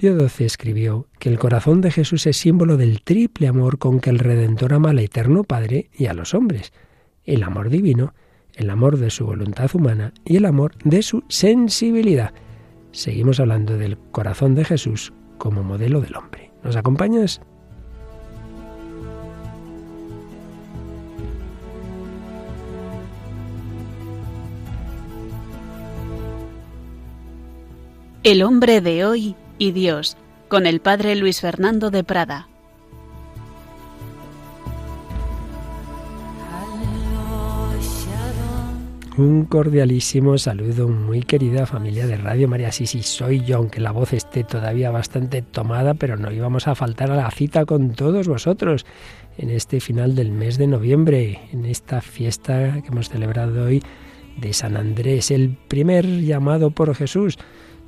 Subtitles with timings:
[0.00, 4.18] XII escribió que el corazón de Jesús es símbolo del triple amor con que el
[4.18, 6.72] Redentor ama al Eterno Padre y a los hombres.
[7.24, 8.14] El amor divino,
[8.54, 12.32] el amor de su voluntad humana y el amor de su sensibilidad.
[12.92, 16.50] Seguimos hablando del corazón de Jesús como modelo del hombre.
[16.64, 17.42] ¿Nos acompañas?
[28.22, 30.16] El hombre de hoy y Dios,
[30.48, 32.48] con el padre Luis Fernando de Prada.
[39.18, 42.72] Un cordialísimo saludo, muy querida familia de Radio María.
[42.72, 46.74] Sí, sí, soy yo, aunque la voz esté todavía bastante tomada, pero no íbamos a
[46.74, 48.86] faltar a la cita con todos vosotros
[49.36, 53.82] en este final del mes de noviembre, en esta fiesta que hemos celebrado hoy
[54.38, 57.36] de San Andrés, el primer llamado por Jesús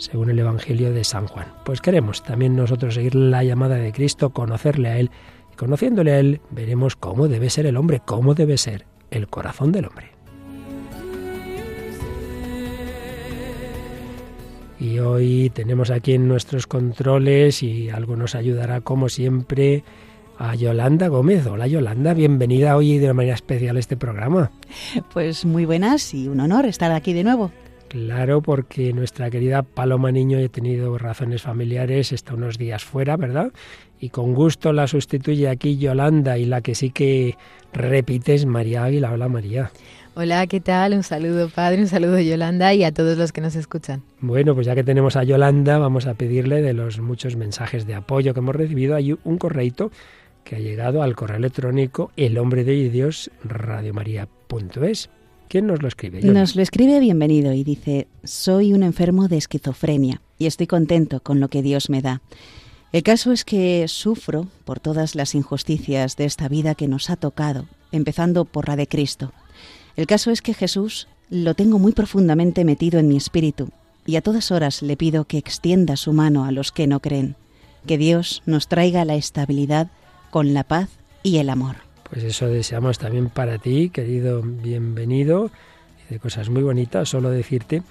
[0.02, 1.46] según el Evangelio de San Juan.
[1.64, 5.10] Pues queremos también nosotros seguir la llamada de Cristo, conocerle a Él,
[5.52, 9.70] y conociéndole a Él veremos cómo debe ser el hombre, cómo debe ser el corazón
[9.70, 10.10] del hombre.
[14.80, 19.84] Y hoy tenemos aquí en nuestros controles y algo nos ayudará como siempre
[20.36, 21.46] a Yolanda Gómez.
[21.46, 24.50] Hola Yolanda, bienvenida hoy de manera especial a este programa.
[25.12, 27.52] Pues muy buenas y un honor estar aquí de nuevo.
[27.92, 33.52] Claro, porque nuestra querida Paloma Niño ha tenido razones familiares, está unos días fuera, ¿verdad?
[34.00, 37.36] Y con gusto la sustituye aquí Yolanda y la que sí que
[37.74, 39.12] repite es María Águila.
[39.12, 39.72] Hola María.
[40.14, 40.94] Hola, ¿qué tal?
[40.94, 44.02] Un saludo padre, un saludo Yolanda y a todos los que nos escuchan.
[44.20, 47.94] Bueno, pues ya que tenemos a Yolanda, vamos a pedirle de los muchos mensajes de
[47.94, 48.96] apoyo que hemos recibido.
[48.96, 49.90] Hay un correito
[50.44, 55.10] que ha llegado al correo electrónico el hombre de Dios radiomaria.es.
[55.48, 56.22] ¿Quién nos lo escribe?
[56.22, 61.40] Nos lo escribe bienvenido y dice, soy un enfermo de esquizofrenia y estoy contento con
[61.40, 62.22] lo que Dios me da.
[62.92, 67.16] El caso es que sufro por todas las injusticias de esta vida que nos ha
[67.16, 69.32] tocado, empezando por la de Cristo.
[69.96, 73.70] El caso es que Jesús lo tengo muy profundamente metido en mi espíritu
[74.04, 77.36] y a todas horas le pido que extienda su mano a los que no creen,
[77.86, 79.90] que Dios nos traiga la estabilidad
[80.30, 80.90] con la paz
[81.22, 81.76] y el amor.
[82.12, 85.50] Pues eso deseamos también para ti, querido bienvenido,
[86.10, 87.82] de cosas muy bonitas, solo decirte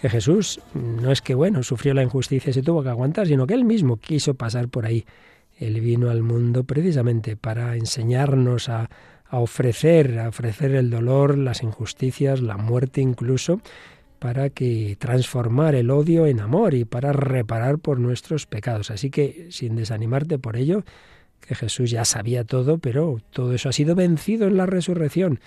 [0.00, 3.46] que Jesús no es que, bueno, sufrió la injusticia y se tuvo que aguantar, sino
[3.46, 5.04] que él mismo quiso pasar por ahí.
[5.58, 8.88] Él vino al mundo precisamente para enseñarnos a,
[9.28, 13.60] a ofrecer, a ofrecer el dolor, las injusticias, la muerte incluso,
[14.20, 18.90] para que transformar el odio en amor y para reparar por nuestros pecados.
[18.90, 20.82] Así que, sin desanimarte por ello,
[21.46, 25.40] que Jesús ya sabía todo, pero todo eso ha sido vencido en la resurrección.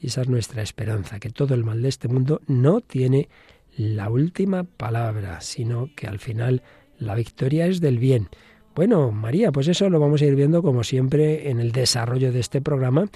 [0.00, 3.28] Y esa es nuestra esperanza, que todo el mal de este mundo no tiene
[3.76, 6.62] la última palabra, sino que al final
[6.98, 8.28] la victoria es del bien.
[8.74, 12.40] Bueno, María, pues eso lo vamos a ir viendo como siempre en el desarrollo de
[12.40, 13.08] este programa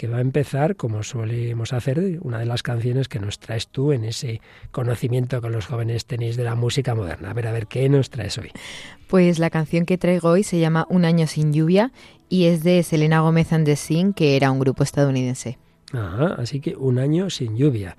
[0.00, 3.92] que va a empezar, como solemos hacer, una de las canciones que nos traes tú
[3.92, 4.40] en ese
[4.70, 7.32] conocimiento que los jóvenes tenéis de la música moderna.
[7.32, 8.50] A ver, a ver, ¿qué nos traes hoy?
[9.08, 11.92] Pues la canción que traigo hoy se llama Un año sin lluvia
[12.30, 15.58] y es de Selena Gómez and the Sing, que era un grupo estadounidense.
[15.92, 17.94] Ajá, así que un año sin lluvia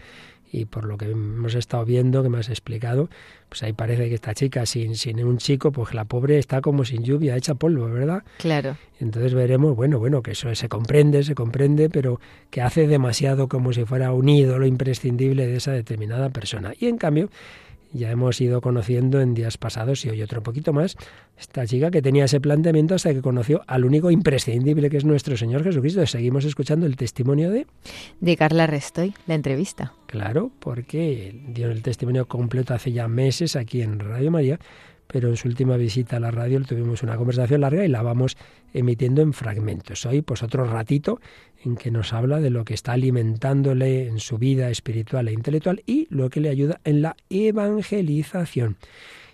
[0.52, 3.10] y por lo que hemos estado viendo, que me has explicado,
[3.50, 6.84] pues ahí parece que esta chica sin, sin un chico, pues la pobre está como
[6.84, 8.24] sin lluvia, hecha polvo, ¿verdad?
[8.38, 8.76] Claro.
[9.00, 12.20] Entonces veremos, bueno, bueno, que eso se comprende, se comprende, pero
[12.50, 16.74] que hace demasiado como si fuera un ídolo imprescindible de esa determinada persona.
[16.80, 17.30] Y en cambio,
[17.94, 20.98] ya hemos ido conociendo en días pasados y hoy otro poquito más,
[21.38, 25.38] esta chica que tenía ese planteamiento hasta que conoció al único imprescindible que es nuestro
[25.38, 26.06] Señor Jesucristo.
[26.06, 27.68] Seguimos escuchando el testimonio de...
[28.20, 29.94] De Carla Restoy, la entrevista.
[30.08, 34.60] Claro, porque dio el testimonio completo hace ya meses aquí en Radio María
[35.12, 38.38] pero en su última visita a la radio tuvimos una conversación larga y la vamos
[38.74, 40.06] emitiendo en fragmentos.
[40.06, 41.20] Hoy, pues otro ratito
[41.64, 45.84] en que nos habla de lo que está alimentándole en su vida espiritual e intelectual
[45.86, 48.78] y lo que le ayuda en la evangelización.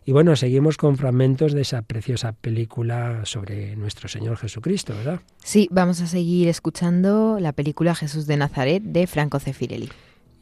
[0.03, 5.19] Y bueno, seguimos con fragmentos de esa preciosa película sobre nuestro Señor Jesucristo, ¿verdad?
[5.43, 9.89] Sí, vamos a seguir escuchando la película Jesús de Nazaret de Franco Cefirelli.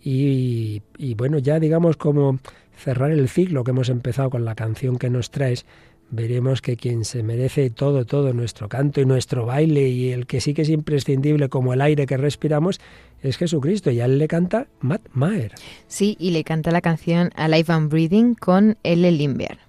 [0.03, 2.37] Y, y bueno, ya digamos como
[2.77, 5.65] cerrar el ciclo que hemos empezado con la canción que nos traes,
[6.09, 10.41] veremos que quien se merece todo, todo nuestro canto y nuestro baile y el que
[10.41, 12.79] sí que es imprescindible como el aire que respiramos
[13.21, 15.53] es Jesucristo y a él le canta Matt Maher.
[15.87, 19.11] Sí, y le canta la canción Alive and Breathing con L.
[19.11, 19.59] Lindbergh.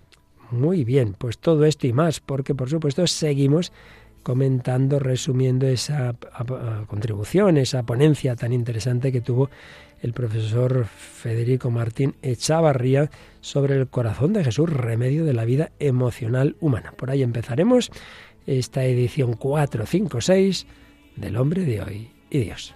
[0.51, 3.73] Muy bien, pues todo esto y más, porque por supuesto seguimos
[4.23, 6.17] comentando, resumiendo esa
[6.89, 9.51] contribución, esa ponencia tan interesante que tuvo
[10.01, 13.11] el profesor Federico Martín Echavarría
[13.41, 16.93] sobre el corazón de Jesús, remedio de la vida emocional humana.
[16.93, 17.91] Por ahí empezaremos
[18.47, 20.67] esta edición 456
[21.17, 22.76] del hombre de hoy y Dios.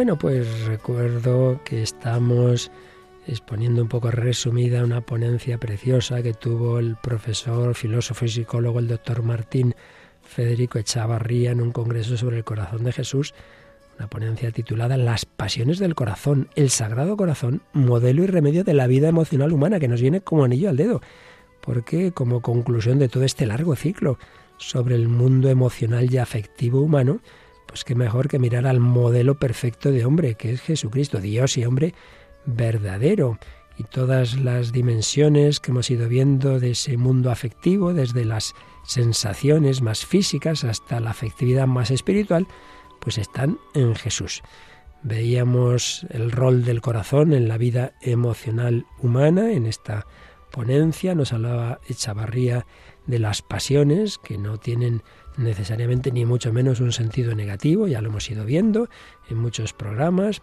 [0.00, 2.70] Bueno, pues recuerdo que estamos
[3.26, 8.88] exponiendo un poco resumida una ponencia preciosa que tuvo el profesor, filósofo y psicólogo, el
[8.88, 9.74] doctor Martín
[10.22, 13.34] Federico Echavarría en un congreso sobre el corazón de Jesús,
[13.98, 18.86] una ponencia titulada Las pasiones del corazón, el sagrado corazón, modelo y remedio de la
[18.86, 21.02] vida emocional humana, que nos viene como anillo al dedo,
[21.60, 24.18] porque como conclusión de todo este largo ciclo
[24.56, 27.20] sobre el mundo emocional y afectivo humano,
[27.70, 31.64] pues qué mejor que mirar al modelo perfecto de hombre, que es Jesucristo, Dios y
[31.64, 31.94] hombre
[32.44, 33.38] verdadero.
[33.78, 39.82] Y todas las dimensiones que hemos ido viendo de ese mundo afectivo, desde las sensaciones
[39.82, 42.48] más físicas hasta la afectividad más espiritual,
[42.98, 44.42] pues están en Jesús.
[45.04, 50.08] Veíamos el rol del corazón en la vida emocional humana en esta
[50.50, 52.66] ponencia, nos hablaba Echavarría
[53.06, 55.04] de las pasiones que no tienen
[55.36, 58.88] necesariamente ni mucho menos un sentido negativo, ya lo hemos ido viendo
[59.28, 60.42] en muchos programas.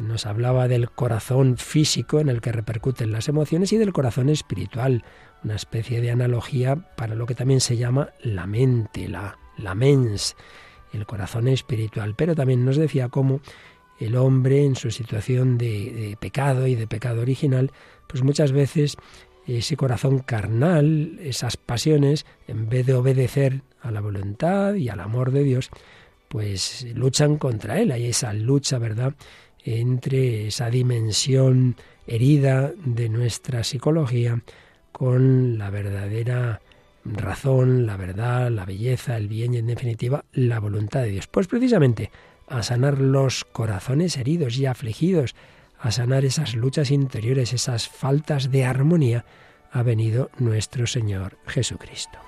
[0.00, 5.04] Nos hablaba del corazón físico en el que repercuten las emociones y del corazón espiritual,
[5.44, 10.34] una especie de analogía para lo que también se llama la mente, la, la mens,
[10.92, 12.14] el corazón espiritual.
[12.16, 13.40] Pero también nos decía cómo
[13.98, 17.70] el hombre en su situación de, de pecado y de pecado original,
[18.06, 18.96] pues muchas veces
[19.46, 25.32] ese corazón carnal, esas pasiones, en vez de obedecer a la voluntad y al amor
[25.32, 25.70] de Dios,
[26.28, 27.92] pues luchan contra él.
[27.92, 29.14] Hay esa lucha, ¿verdad?,
[29.64, 34.42] entre esa dimensión herida de nuestra psicología
[34.90, 36.60] con la verdadera
[37.04, 41.26] razón, la verdad, la belleza, el bien y en definitiva la voluntad de Dios.
[41.26, 42.10] Pues precisamente
[42.48, 45.34] a sanar los corazones heridos y afligidos,
[45.82, 49.24] a sanar esas luchas interiores, esas faltas de armonía,
[49.72, 52.20] ha venido nuestro Señor Jesucristo.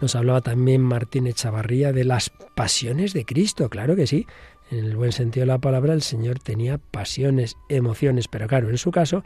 [0.00, 4.26] Nos hablaba también Martín Echavarría de las pasiones de Cristo, claro que sí.
[4.72, 8.78] En el buen sentido de la palabra, el Señor tenía pasiones, emociones, pero claro, en
[8.78, 9.22] su caso,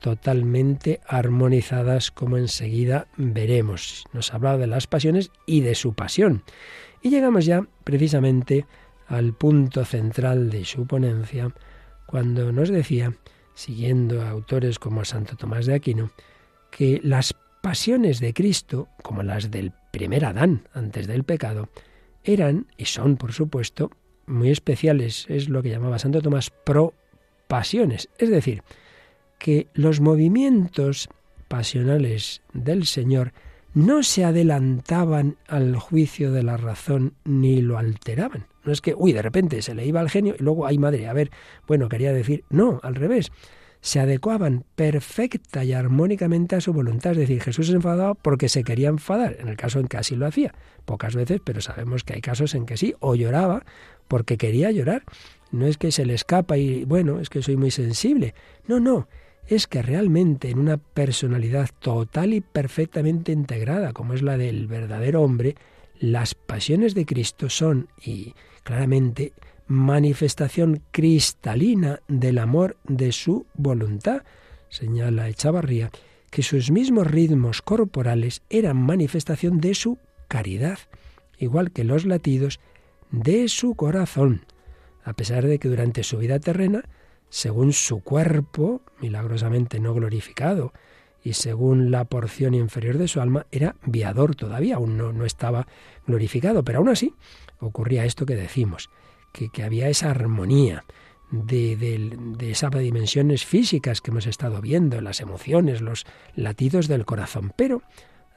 [0.00, 4.04] totalmente armonizadas, como enseguida veremos.
[4.12, 6.42] Nos hablaba de las pasiones y de su pasión.
[7.02, 8.66] Y llegamos ya precisamente
[9.06, 11.52] al punto central de su ponencia,
[12.06, 13.14] cuando nos decía,
[13.54, 16.10] siguiendo a autores como Santo Tomás de Aquino,
[16.70, 21.68] que las pasiones de Cristo, como las del primer Adán antes del pecado,
[22.24, 23.90] eran y son, por supuesto,
[24.26, 25.26] muy especiales.
[25.28, 26.94] Es lo que llamaba Santo Tomás pro
[27.48, 28.08] pasiones.
[28.18, 28.62] Es decir,
[29.44, 31.10] que los movimientos
[31.48, 33.34] pasionales del Señor
[33.74, 38.46] no se adelantaban al juicio de la razón ni lo alteraban.
[38.64, 41.08] No es que, uy, de repente se le iba al genio y luego, ay madre,
[41.08, 41.30] a ver,
[41.66, 43.32] bueno, quería decir, no, al revés
[43.82, 47.12] se adecuaban perfecta y armónicamente a su voluntad.
[47.12, 50.16] Es decir, Jesús se enfadaba porque se quería enfadar, en el caso en que así
[50.16, 50.54] lo hacía.
[50.86, 53.66] Pocas veces, pero sabemos que hay casos en que sí, o lloraba
[54.08, 55.02] porque quería llorar.
[55.52, 58.34] No es que se le escapa y, bueno, es que soy muy sensible.
[58.66, 59.06] No, no,
[59.46, 65.22] es que realmente en una personalidad total y perfectamente integrada, como es la del verdadero
[65.22, 65.54] hombre,
[65.98, 69.32] las pasiones de Cristo son, y claramente,
[69.66, 74.22] manifestación cristalina del amor de su voluntad.
[74.68, 75.90] Señala Echavarría
[76.30, 80.78] que sus mismos ritmos corporales eran manifestación de su caridad,
[81.38, 82.60] igual que los latidos
[83.12, 84.44] de su corazón,
[85.04, 86.82] a pesar de que durante su vida terrena,
[87.34, 90.72] según su cuerpo, milagrosamente no glorificado,
[91.20, 95.66] y según la porción inferior de su alma era viador todavía, aún no, estaba
[96.06, 97.12] glorificado, pero aún así
[97.58, 98.88] ocurría esto que decimos,
[99.32, 100.84] que, que había esa armonía,
[101.32, 107.52] de, de, esas dimensiones físicas que hemos estado viendo, las emociones, los latidos del corazón.
[107.56, 107.82] Pero,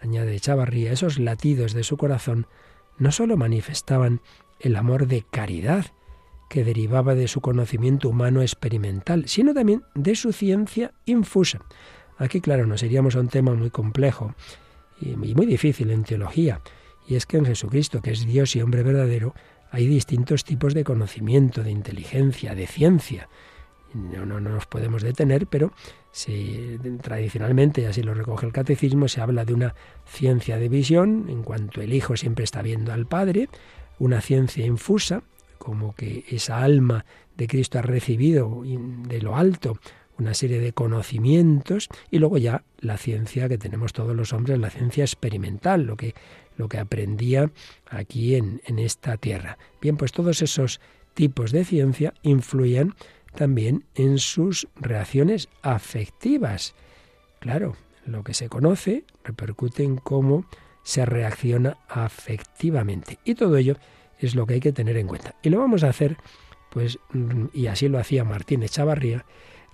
[0.01, 2.48] añade Chavarría, esos latidos de su corazón
[2.98, 4.22] no sólo manifestaban
[4.60, 5.86] el amor de caridad
[6.50, 11.60] que derivaba de su conocimiento humano experimental, sino también de su ciencia infusa.
[12.18, 14.34] Aquí, claro, nos iríamos a un tema muy complejo
[15.00, 16.62] y muy difícil en teología,
[17.08, 19.36] y es que en Jesucristo, que es Dios y hombre verdadero,
[19.72, 23.30] hay distintos tipos de conocimiento, de inteligencia, de ciencia.
[23.94, 25.72] No, no, nos podemos detener, pero
[27.01, 29.75] tradicionalmente, y así lo recoge el catecismo, se habla de una
[30.06, 33.50] ciencia de visión, en cuanto el Hijo siempre está viendo al Padre,
[34.00, 35.24] una ciencia infusa,
[35.58, 39.80] como que esa alma de Cristo ha recibido de lo alto
[40.18, 44.72] una serie de conocimientos y luego ya la ciencia que tenemos todos los hombres, la
[44.72, 46.16] ciencia experimental, lo que
[46.58, 47.52] lo que aprendía
[47.86, 49.60] aquí en, en esta tierra.
[49.80, 50.82] Bien, pues todos esos
[51.14, 52.96] tipos de ciencia influyen
[53.36, 56.74] también en sus reacciones afectivas.
[57.40, 60.46] Claro, lo que se conoce repercute en cómo
[60.84, 63.20] se reacciona afectivamente.
[63.24, 63.78] Y todo ello
[64.19, 65.36] es lo que hay que tener en cuenta.
[65.43, 66.17] Y lo vamos a hacer,
[66.71, 67.00] pues,
[67.53, 69.25] y así lo hacía Martín Echavarría,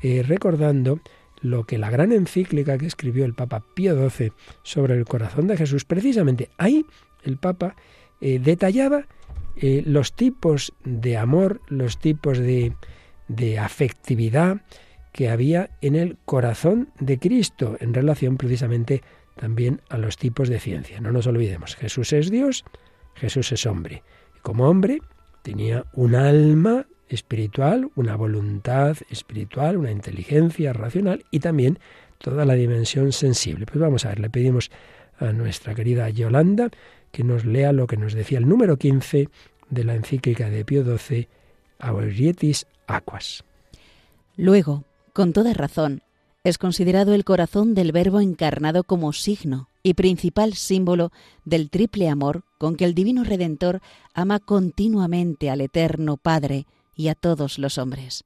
[0.01, 0.99] eh, recordando
[1.41, 4.31] lo que la gran encíclica que escribió el Papa Pío XII
[4.63, 6.85] sobre el corazón de Jesús, precisamente ahí
[7.23, 7.75] el Papa
[8.21, 9.07] eh, detallaba
[9.55, 12.73] eh, los tipos de amor, los tipos de,
[13.27, 14.61] de afectividad
[15.11, 19.03] que había en el corazón de Cristo en relación precisamente
[19.35, 20.99] también a los tipos de ciencia.
[21.01, 22.65] No nos olvidemos, Jesús es Dios,
[23.15, 24.03] Jesús es hombre.
[24.43, 25.01] Como hombre
[25.41, 31.79] tenía un alma espiritual, una voluntad espiritual, una inteligencia racional y también
[32.17, 33.65] toda la dimensión sensible.
[33.65, 34.69] Pues vamos a ver, le pedimos
[35.17, 36.69] a nuestra querida Yolanda
[37.11, 39.29] que nos lea lo que nos decía el número 15
[39.69, 41.29] de la encíclica de Pío XII,
[41.79, 43.45] Aurietis Aquas.
[44.35, 44.83] Luego,
[45.13, 46.01] con toda razón,
[46.43, 51.11] es considerado el corazón del Verbo encarnado como signo y principal símbolo
[51.45, 53.81] del triple amor con que el Divino Redentor
[54.13, 58.25] ama continuamente al Eterno Padre, y a todos los hombres.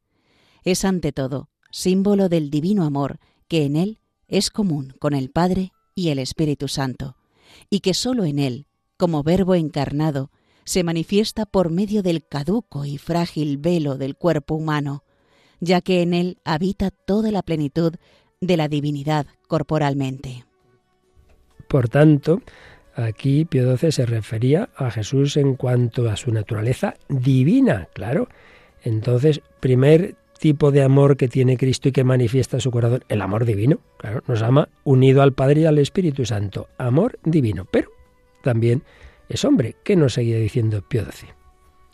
[0.64, 5.72] Es ante todo símbolo del divino amor que en él es común con el Padre
[5.96, 7.16] y el Espíritu Santo,
[7.70, 10.32] y que sólo en él, como Verbo encarnado,
[10.66, 15.04] se manifiesta por medio del caduco y frágil velo del cuerpo humano,
[15.60, 17.96] ya que en él habita toda la plenitud
[18.42, 20.47] de la divinidad corporalmente.
[21.68, 22.42] Por tanto,
[22.96, 28.28] aquí Pío XII se refería a Jesús en cuanto a su naturaleza divina, claro,
[28.84, 33.46] entonces, primer tipo de amor que tiene Cristo y que manifiesta su corazón, el amor
[33.46, 33.80] divino.
[33.98, 36.70] Claro, nos ama unido al Padre y al Espíritu Santo.
[36.78, 37.68] Amor divino.
[37.70, 37.92] Pero
[38.44, 38.84] también
[39.30, 39.76] es hombre.
[39.84, 41.30] ¿Qué nos seguía diciendo Pío XII?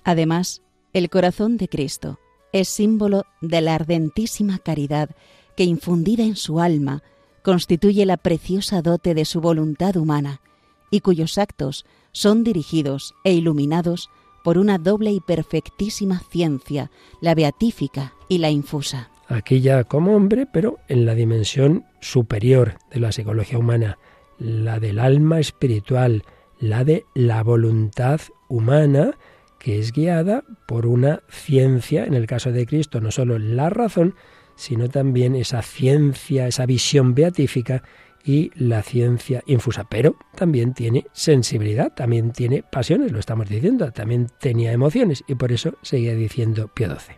[0.03, 0.61] Además,
[0.91, 2.19] el corazón de Cristo
[2.51, 5.09] es símbolo de la ardentísima caridad
[5.55, 7.01] que infundida en su alma
[7.43, 10.41] constituye la preciosa dote de su voluntad humana
[10.89, 14.09] y cuyos actos son dirigidos e iluminados
[14.43, 19.09] por una doble y perfectísima ciencia, la beatífica y la infusa.
[19.27, 23.97] Aquí ya como hombre, pero en la dimensión superior de la psicología humana,
[24.37, 26.23] la del alma espiritual,
[26.59, 28.19] la de la voluntad
[28.49, 29.17] humana,
[29.59, 34.15] que es guiada por una ciencia, en el caso de Cristo, no solo la razón,
[34.55, 37.83] sino también esa ciencia, esa visión beatífica
[38.23, 44.29] y la ciencia infusa, pero también tiene sensibilidad, también tiene pasiones, lo estamos diciendo, también
[44.39, 47.15] tenía emociones y por eso seguía diciendo Pío XII.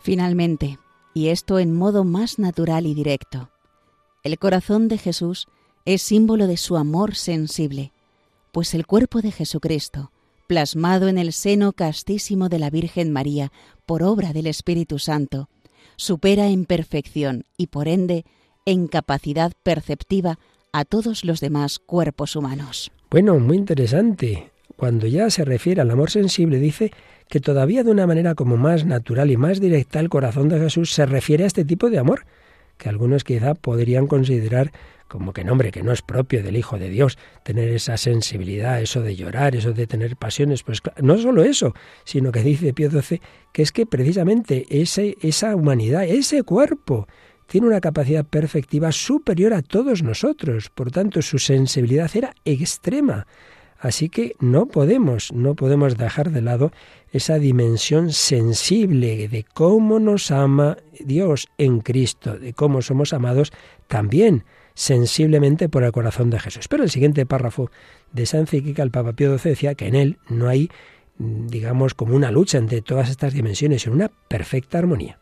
[0.00, 0.78] Finalmente,
[1.14, 3.50] y esto en modo más natural y directo,
[4.22, 5.48] el corazón de Jesús
[5.84, 7.92] es símbolo de su amor sensible,
[8.52, 10.10] pues el cuerpo de Jesucristo,
[10.46, 13.52] plasmado en el seno castísimo de la Virgen María
[13.86, 15.48] por obra del Espíritu Santo,
[15.96, 18.24] supera en perfección y por ende
[18.64, 20.38] en capacidad perceptiva
[20.72, 22.90] a todos los demás cuerpos humanos.
[23.10, 24.50] Bueno, muy interesante.
[24.76, 26.92] Cuando ya se refiere al amor sensible, dice
[27.28, 30.92] que todavía de una manera como más natural y más directa el corazón de Jesús
[30.92, 32.26] se refiere a este tipo de amor,
[32.76, 34.72] que algunos quizá podrían considerar
[35.08, 39.02] como que nombre, que no es propio del Hijo de Dios, tener esa sensibilidad, eso
[39.02, 43.20] de llorar, eso de tener pasiones, pues no solo eso, sino que dice Pío XII
[43.52, 47.06] que es que precisamente ese, esa humanidad, ese cuerpo,
[47.46, 53.26] tiene una capacidad perceptiva superior a todos nosotros, por tanto su sensibilidad era extrema.
[53.78, 56.72] Así que no podemos, no podemos dejar de lado
[57.12, 63.52] esa dimensión sensible de cómo nos ama Dios en Cristo, de cómo somos amados
[63.86, 64.44] también
[64.76, 66.68] sensiblemente por el corazón de Jesús.
[66.68, 67.70] Pero el siguiente párrafo
[68.12, 70.70] de esa encíclica, el Papa Pío XII decía que en él no hay,
[71.18, 75.18] digamos, como una lucha entre todas estas dimensiones, sino una perfecta armonía.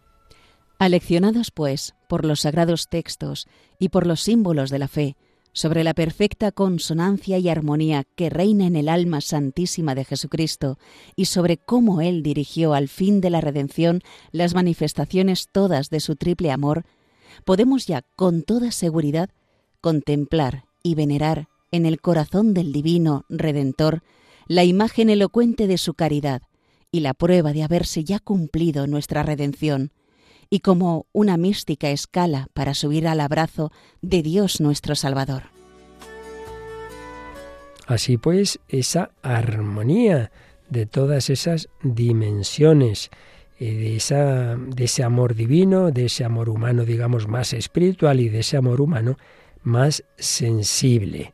[0.79, 3.47] Aleccionados, pues, por los sagrados textos
[3.79, 5.17] y por los símbolos de la fe,
[5.53, 10.79] sobre la perfecta consonancia y armonía que reina en el alma santísima de Jesucristo
[11.15, 14.01] y sobre cómo Él dirigió al fin de la redención
[14.33, 16.85] las manifestaciones todas de su triple amor,
[17.45, 19.31] podemos ya con toda seguridad
[19.85, 24.03] contemplar y venerar en el corazón del Divino Redentor
[24.47, 26.41] la imagen elocuente de su caridad
[26.91, 29.93] y la prueba de haberse ya cumplido nuestra redención,
[30.49, 35.51] y como una mística escala para subir al abrazo de Dios nuestro Salvador.
[37.87, 40.31] Así pues, esa armonía
[40.71, 43.11] de todas esas dimensiones,
[43.59, 48.31] eh, de, esa, de ese amor divino, de ese amor humano, digamos, más espiritual y
[48.31, 49.19] de ese amor humano
[49.65, 51.33] más sensible.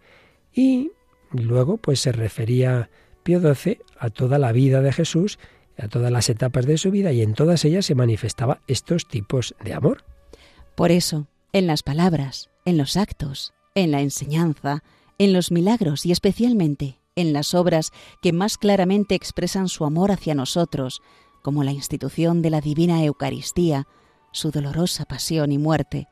[0.55, 0.93] Y
[1.33, 2.91] luego, pues se refería
[3.23, 5.39] Pío XII a toda la vida de Jesús
[5.81, 9.55] a todas las etapas de su vida y en todas ellas se manifestaba estos tipos
[9.65, 10.05] de amor.
[10.75, 14.83] Por eso, en las palabras, en los actos, en la enseñanza,
[15.19, 17.91] en los milagros y especialmente en las obras
[18.23, 21.03] que más claramente expresan su amor hacia nosotros,
[21.43, 23.87] como la institución de la divina Eucaristía,
[24.33, 26.07] su dolorosa pasión y muerte,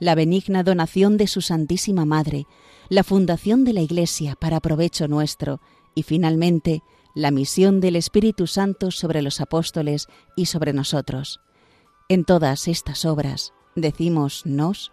[0.00, 2.46] la benigna donación de su Santísima Madre,
[2.88, 5.60] la fundación de la Iglesia para provecho nuestro
[5.94, 6.82] y finalmente
[7.14, 11.40] la misión del Espíritu Santo sobre los apóstoles y sobre nosotros.
[12.08, 14.90] En todas estas obras, decimos nos,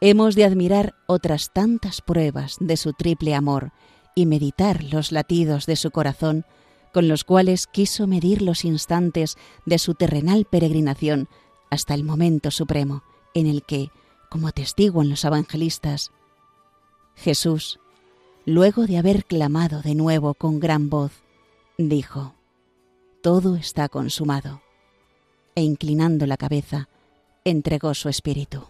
[0.00, 3.72] hemos de admirar otras tantas pruebas de su triple amor
[4.14, 6.44] y meditar los latidos de su corazón,
[6.92, 9.36] con los cuales quiso medir los instantes
[9.66, 11.28] de su terrenal peregrinación
[11.70, 13.90] hasta el momento supremo en el que,
[14.28, 14.50] como
[15.02, 16.10] en los evangelistas,
[17.16, 17.80] Jesús,
[18.44, 21.12] luego de haber clamado de nuevo con gran voz,
[21.76, 22.34] dijo,
[23.22, 24.62] Todo está consumado,
[25.54, 26.88] e inclinando la cabeza,
[27.44, 28.68] entregó su espíritu.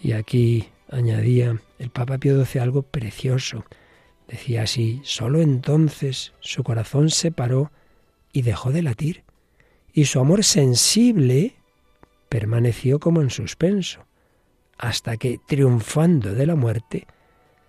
[0.00, 3.64] Y aquí añadía el Papa Pío XII algo precioso.
[4.28, 7.70] Decía así, sólo entonces su corazón se paró
[8.32, 9.24] y dejó de latir,
[9.92, 11.54] y su amor sensible
[12.28, 14.06] permaneció como en suspenso,
[14.82, 17.06] hasta que, triunfando de la muerte,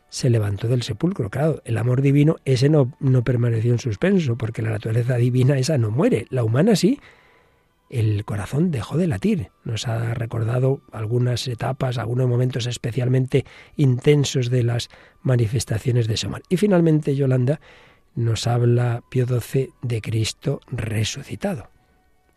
[0.09, 1.29] se levantó del sepulcro.
[1.29, 5.77] Claro, el amor divino, ese no, no permaneció en suspenso, porque la naturaleza divina esa
[5.77, 6.99] no muere, la humana sí.
[7.91, 9.51] El corazón dejó de latir.
[9.63, 13.45] Nos ha recordado algunas etapas, algunos momentos especialmente
[13.77, 14.89] intensos de las
[15.21, 16.41] manifestaciones de ese amor.
[16.49, 17.61] Y finalmente, Yolanda,
[18.15, 21.69] nos habla Pío XII de Cristo resucitado.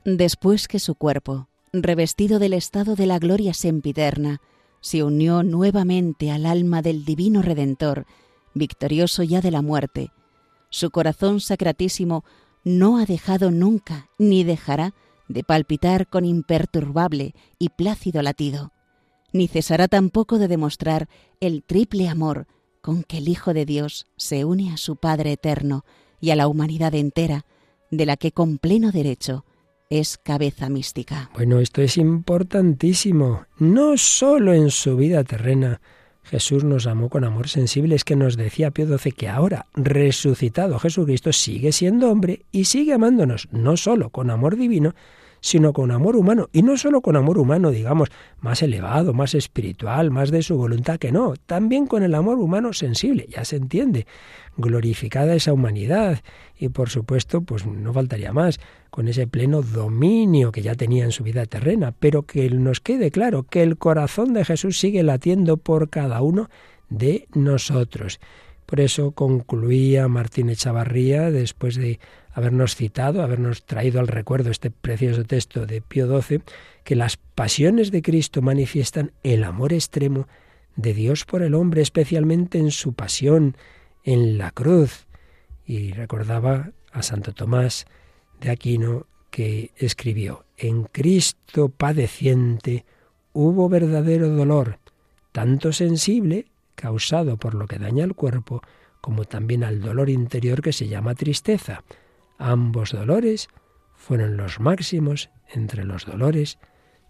[0.04, 4.42] Después que su cuerpo, revestido del estado de la gloria sempiterna,
[4.80, 8.06] se unió nuevamente al alma del Divino Redentor,
[8.54, 10.10] victorioso ya de la muerte.
[10.70, 12.24] Su corazón sacratísimo
[12.64, 14.94] no ha dejado nunca ni dejará
[15.28, 18.72] de palpitar con imperturbable y plácido latido,
[19.32, 21.08] ni cesará tampoco de demostrar
[21.40, 22.46] el triple amor
[22.80, 25.84] con que el Hijo de Dios se une a su Padre eterno
[26.20, 27.44] y a la humanidad entera,
[27.90, 29.44] de la que con pleno derecho
[29.90, 31.30] es cabeza mística.
[31.34, 33.46] Bueno, esto es importantísimo.
[33.58, 35.80] No solo en su vida terrena
[36.24, 40.80] Jesús nos amó con amor sensible, es que nos decía Pío XII que ahora, resucitado
[40.80, 44.94] Jesucristo, sigue siendo hombre y sigue amándonos, no solo con amor divino,
[45.40, 46.48] sino con amor humano.
[46.52, 48.08] Y no solo con amor humano, digamos,
[48.40, 52.72] más elevado, más espiritual, más de su voluntad, que no, también con el amor humano
[52.72, 54.08] sensible, ya se entiende,
[54.56, 56.22] glorificada esa humanidad.
[56.58, 58.58] Y por supuesto, pues no faltaría más,
[58.96, 63.10] con ese pleno dominio que ya tenía en su vida terrena, pero que nos quede
[63.10, 66.48] claro que el corazón de Jesús sigue latiendo por cada uno
[66.88, 68.20] de nosotros.
[68.64, 72.00] Por eso concluía Martín Echavarría, después de
[72.32, 76.40] habernos citado, habernos traído al recuerdo este precioso texto de Pío XII,
[76.82, 80.26] que las pasiones de Cristo manifiestan el amor extremo
[80.74, 83.58] de Dios por el hombre, especialmente en su pasión
[84.04, 85.06] en la cruz.
[85.66, 87.84] Y recordaba a Santo Tomás
[88.40, 92.84] de Aquino que escribió, en Cristo padeciente
[93.32, 94.78] hubo verdadero dolor,
[95.32, 98.62] tanto sensible, causado por lo que daña al cuerpo,
[99.00, 101.84] como también al dolor interior que se llama tristeza
[102.38, 103.48] Ambos dolores
[103.94, 106.58] fueron los máximos entre los dolores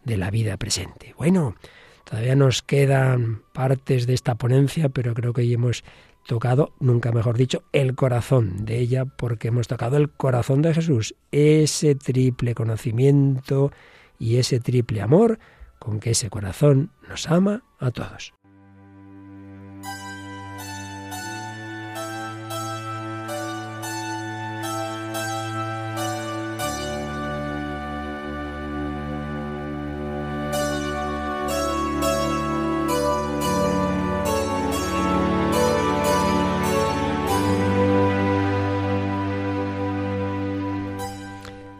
[0.05, 1.15] de la vida presente.
[1.19, 1.57] Bueno,
[2.05, 5.85] todavía nos quedan partes de esta ponencia, pero creo que hoy hemos
[6.27, 11.15] tocado, nunca mejor dicho, el corazón de ella, porque hemos tocado el corazón de Jesús,
[11.33, 13.73] ese triple conocimiento
[14.19, 15.39] y ese triple amor
[15.79, 18.36] con que ese corazón nos ama a todos.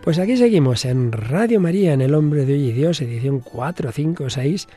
[0.06, 3.90] Pues aquí seguimos en Radio María, en El Hombre de Hoy y Dios, edición 4,
[3.90, 4.68] 5, 6,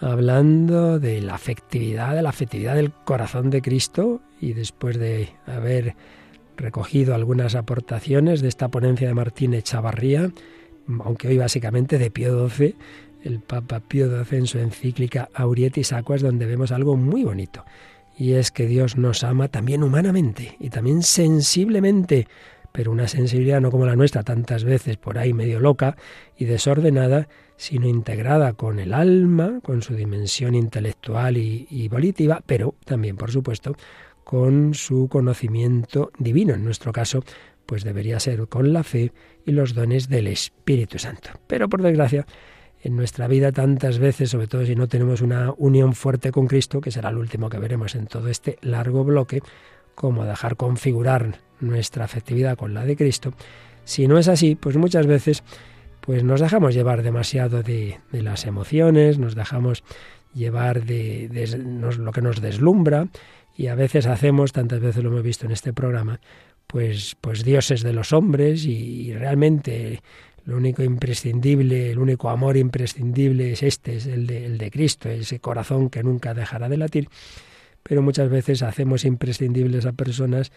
[0.00, 5.96] hablando de la afectividad, de la afectividad del corazón de Cristo y después de haber
[6.58, 10.30] recogido algunas aportaciones de esta ponencia de Martín Echavarría,
[11.02, 12.76] aunque hoy básicamente de Pío XII,
[13.22, 17.64] el Papa Pío XII en su encíclica Aurietis Aquas, donde vemos algo muy bonito.
[18.18, 22.28] Y es que Dios nos ama también humanamente y también sensiblemente,
[22.74, 25.96] pero una sensibilidad no como la nuestra tantas veces por ahí medio loca
[26.36, 32.74] y desordenada, sino integrada con el alma, con su dimensión intelectual y, y volitiva, pero
[32.84, 33.76] también, por supuesto,
[34.24, 36.54] con su conocimiento divino.
[36.54, 37.22] En nuestro caso,
[37.64, 39.12] pues debería ser con la fe
[39.46, 41.30] y los dones del Espíritu Santo.
[41.46, 42.26] Pero por desgracia,
[42.82, 46.80] en nuestra vida tantas veces, sobre todo si no tenemos una unión fuerte con Cristo,
[46.80, 49.42] que será el último que veremos en todo este largo bloque,
[49.94, 53.32] cómo dejar configurar nuestra afectividad con la de Cristo.
[53.84, 55.42] Si no es así, pues muchas veces
[56.00, 59.84] pues nos dejamos llevar demasiado de, las emociones, nos dejamos
[60.34, 63.08] llevar de, de nos, lo que nos deslumbra
[63.56, 66.20] y a veces hacemos, tantas veces lo hemos visto en este programa,
[66.66, 70.02] pues, pues dioses de los hombres y, realmente
[70.44, 75.88] lo único imprescindible, el único amor imprescindible es este, es el de Cristo, ese corazón
[75.88, 77.08] que nunca dejará de latir.
[77.84, 80.50] Pero muchas veces hacemos imprescindibles a personas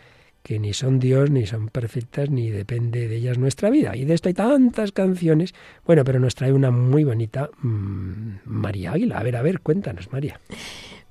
[0.44, 3.96] que ni son Dios, ni son perfectas, ni depende de ellas nuestra vida.
[3.96, 5.54] Y de esto hay tantas canciones.
[5.86, 9.20] Bueno, pero nos trae una muy bonita mmm, María Águila.
[9.20, 10.40] A ver, a ver, cuéntanos, María.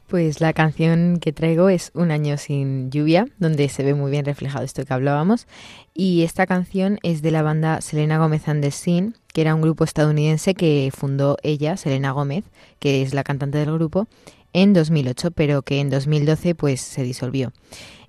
[0.06, 4.24] Pues la canción que traigo es Un año sin lluvia, donde se ve muy bien
[4.24, 5.48] reflejado esto que hablábamos.
[5.92, 9.62] Y esta canción es de la banda Selena Gómez and the Sin, que era un
[9.62, 12.44] grupo estadounidense que fundó ella, Selena Gómez,
[12.78, 14.06] que es la cantante del grupo,
[14.56, 17.52] en 2008, pero que en 2012 pues se disolvió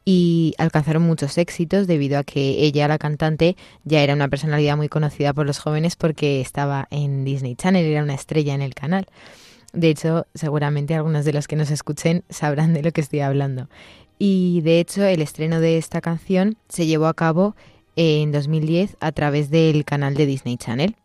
[0.05, 4.87] y alcanzaron muchos éxitos debido a que ella, la cantante, ya era una personalidad muy
[4.87, 9.07] conocida por los jóvenes porque estaba en Disney Channel, era una estrella en el canal.
[9.73, 13.67] De hecho, seguramente algunos de los que nos escuchen sabrán de lo que estoy hablando.
[14.17, 17.57] Y de hecho, el estreno de esta canción se llevó a cabo
[17.97, 20.95] en 2010 a través del canal de Disney Channel.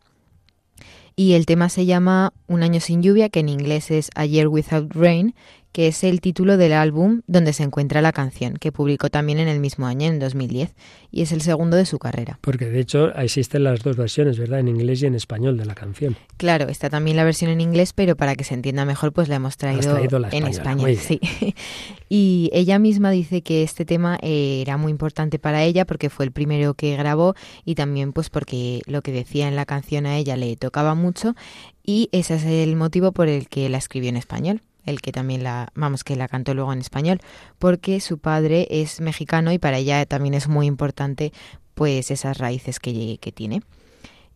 [1.23, 4.49] Y el tema se llama Un año sin lluvia, que en inglés es A Year
[4.49, 5.37] Without Rain,
[5.73, 9.49] que es el título del álbum donde se encuentra la canción, que publicó también en
[9.49, 10.75] el mismo año, en 2010,
[11.11, 12.39] y es el segundo de su carrera.
[12.43, 14.61] Porque de hecho existen las dos versiones, ¿verdad?
[14.61, 16.17] En inglés y en español de la canción.
[16.37, 19.37] Claro, está también la versión en inglés, pero para que se entienda mejor, pues la
[19.37, 20.97] hemos traído, traído la en español.
[20.97, 21.21] Sí.
[22.09, 26.33] y ella misma dice que este tema era muy importante para ella porque fue el
[26.33, 30.37] primero que grabó y también pues porque lo que decía en la canción a ella
[30.37, 31.35] le tocaba mucho
[31.85, 35.43] y ese es el motivo por el que la escribió en español el que también
[35.43, 37.21] la, vamos, que la cantó luego en español,
[37.59, 41.33] porque su padre es mexicano y para ella también es muy importante
[41.75, 43.63] pues esas raíces que, que tiene.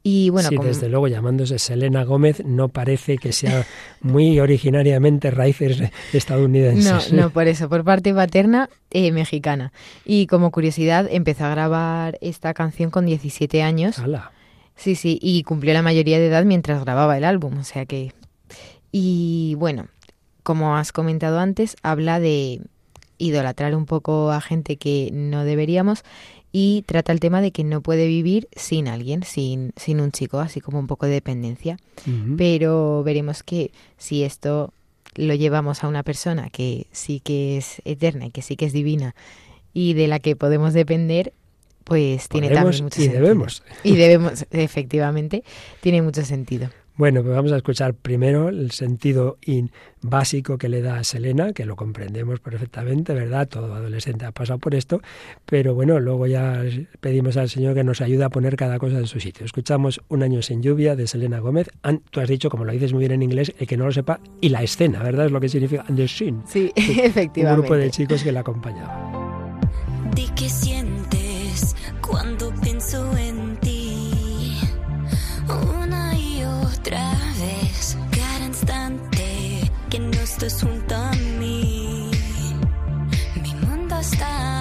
[0.09, 0.69] Y bueno, sí, como...
[0.69, 3.67] desde luego llamándose Selena Gómez no parece que sea
[4.01, 5.83] muy originariamente raíces
[6.13, 7.13] estadounidenses.
[7.13, 9.73] No, no, por eso, por parte paterna eh, mexicana.
[10.05, 13.99] Y como curiosidad, empezó a grabar esta canción con 17 años.
[13.99, 14.31] ¡Hala!
[14.77, 18.13] Sí, sí, y cumplió la mayoría de edad mientras grababa el álbum, o sea que...
[18.93, 19.89] Y bueno,
[20.47, 22.61] como has comentado antes, habla de
[23.19, 26.05] idolatrar un poco a gente que no deberíamos
[26.53, 30.39] y trata el tema de que no puede vivir sin alguien, sin, sin un chico,
[30.39, 31.79] así como un poco de dependencia.
[32.07, 32.37] Uh -huh.
[32.39, 34.73] Pero veremos que si esto
[35.17, 38.73] lo llevamos a una persona que sí que es eterna y que sí que es
[38.73, 39.17] divina
[39.75, 41.33] y de la que podemos depender,
[41.83, 43.23] pues tiene Podemos también mucho y sentido.
[43.25, 43.63] debemos.
[43.83, 45.43] Y debemos, efectivamente,
[45.81, 46.71] tiene mucho sentido.
[46.97, 51.53] Bueno, pues vamos a escuchar primero el sentido in básico que le da a Selena,
[51.53, 53.49] que lo comprendemos perfectamente, ¿verdad?
[53.49, 55.03] Todo adolescente ha pasado por esto,
[55.45, 56.63] pero bueno, luego ya
[57.01, 59.45] pedimos al Señor que nos ayude a poner cada cosa en su sitio.
[59.45, 61.69] Escuchamos Un año sin lluvia de Selena Gómez.
[61.83, 63.93] And, tú has dicho, como lo dices muy bien en inglés, el que no lo
[63.93, 65.27] sepa, y la escena, ¿verdad?
[65.27, 66.43] Es lo que significa And the Scene.
[66.47, 67.41] Sí, efectivamente.
[67.47, 69.27] Un grupo de chicos que la acompañaban.
[70.15, 70.25] ¿De
[84.17, 84.56] está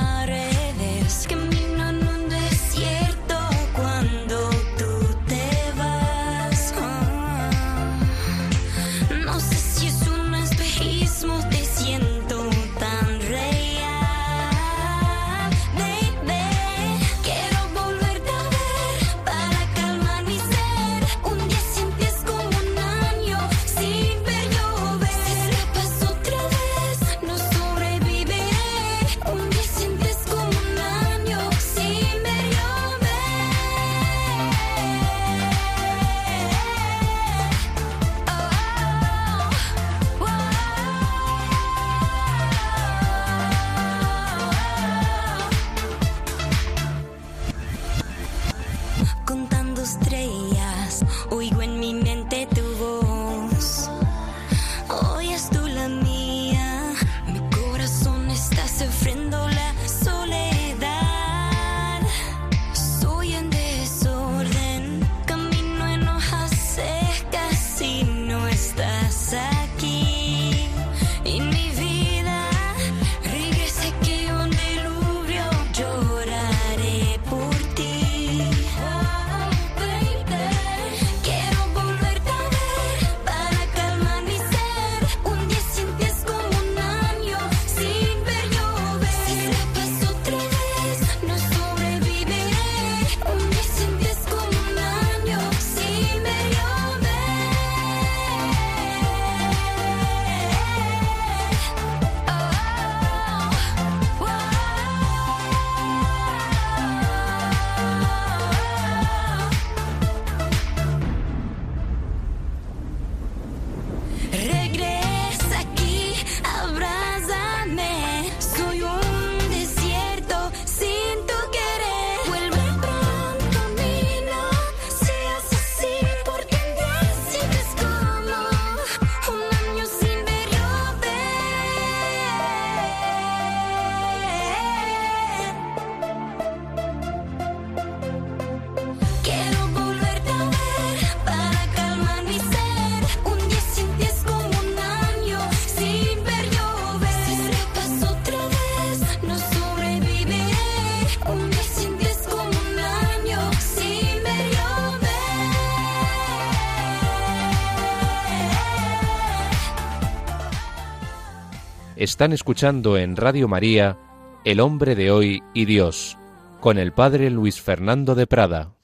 [162.06, 163.98] Están escuchando en Radio María
[164.44, 166.20] El hombre de hoy y Dios,
[166.60, 168.76] con el padre Luis Fernando de Prada.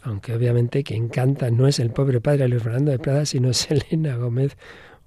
[0.00, 3.68] Aunque obviamente quien canta no es el pobre padre Luis Fernando de Prada, sino es
[3.90, 4.56] Elena Gómez,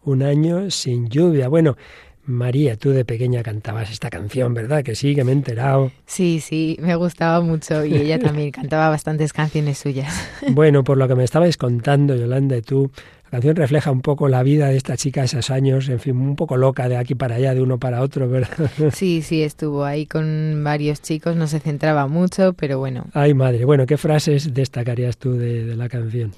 [0.04, 1.48] Un año sin lluvia.
[1.48, 1.78] Bueno,
[2.26, 4.84] María, tú de pequeña cantabas esta canción, ¿verdad?
[4.84, 5.94] Que sí, que me he enterado.
[6.06, 10.14] Sí, sí, me gustaba mucho y ella también cantaba bastantes canciones suyas.
[10.50, 12.92] Bueno, por lo que me estabais contando, Yolanda, y tú,
[13.32, 16.36] la canción refleja un poco la vida de esta chica esos años, en fin, un
[16.36, 18.70] poco loca de aquí para allá, de uno para otro, ¿verdad?
[18.94, 23.06] Sí, sí, estuvo ahí con varios chicos, no se centraba mucho, pero bueno.
[23.14, 26.34] Ay, madre, bueno, ¿qué frases destacarías tú de, de la canción?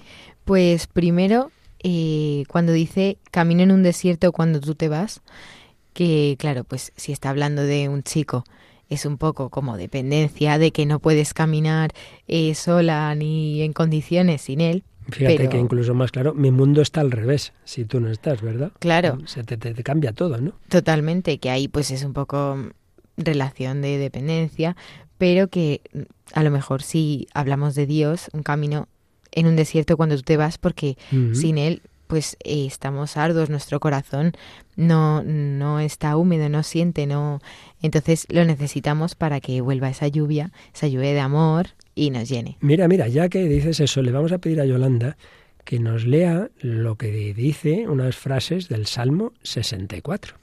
[0.46, 1.52] Pues primero,
[1.82, 5.22] eh, cuando dice camino en un desierto cuando tú te vas,
[5.94, 8.44] que claro, pues si está hablando de un chico,
[8.88, 11.92] es un poco como dependencia de que no puedes caminar
[12.28, 14.84] eh, sola ni en condiciones sin él.
[15.10, 18.42] Fíjate Pero- que incluso más claro, mi mundo está al revés, si tú no estás,
[18.42, 18.72] ¿verdad?
[18.80, 19.18] Claro.
[19.26, 20.54] Se te, te- te cambia todo, ¿no?
[20.70, 22.70] Totalmente, que ahí pues es un poco mm,
[23.18, 24.76] relación de dependencia,
[25.18, 26.00] pero que mm,
[26.34, 28.88] a lo mejor si hablamos de Dios, un camino
[29.32, 30.96] en un desierto cuando tú te vas, porque
[31.34, 31.82] sin Él
[32.14, 34.34] pues eh, estamos arduos, nuestro corazón
[34.76, 37.42] no, no está húmedo, no siente, no...
[37.82, 42.58] Entonces lo necesitamos para que vuelva esa lluvia, esa lluvia de amor y nos llene.
[42.60, 45.18] Mira, mira, ya que dices eso, le vamos a pedir a Yolanda
[45.66, 50.36] que nos lea lo que dice unas frases del Salmo 64.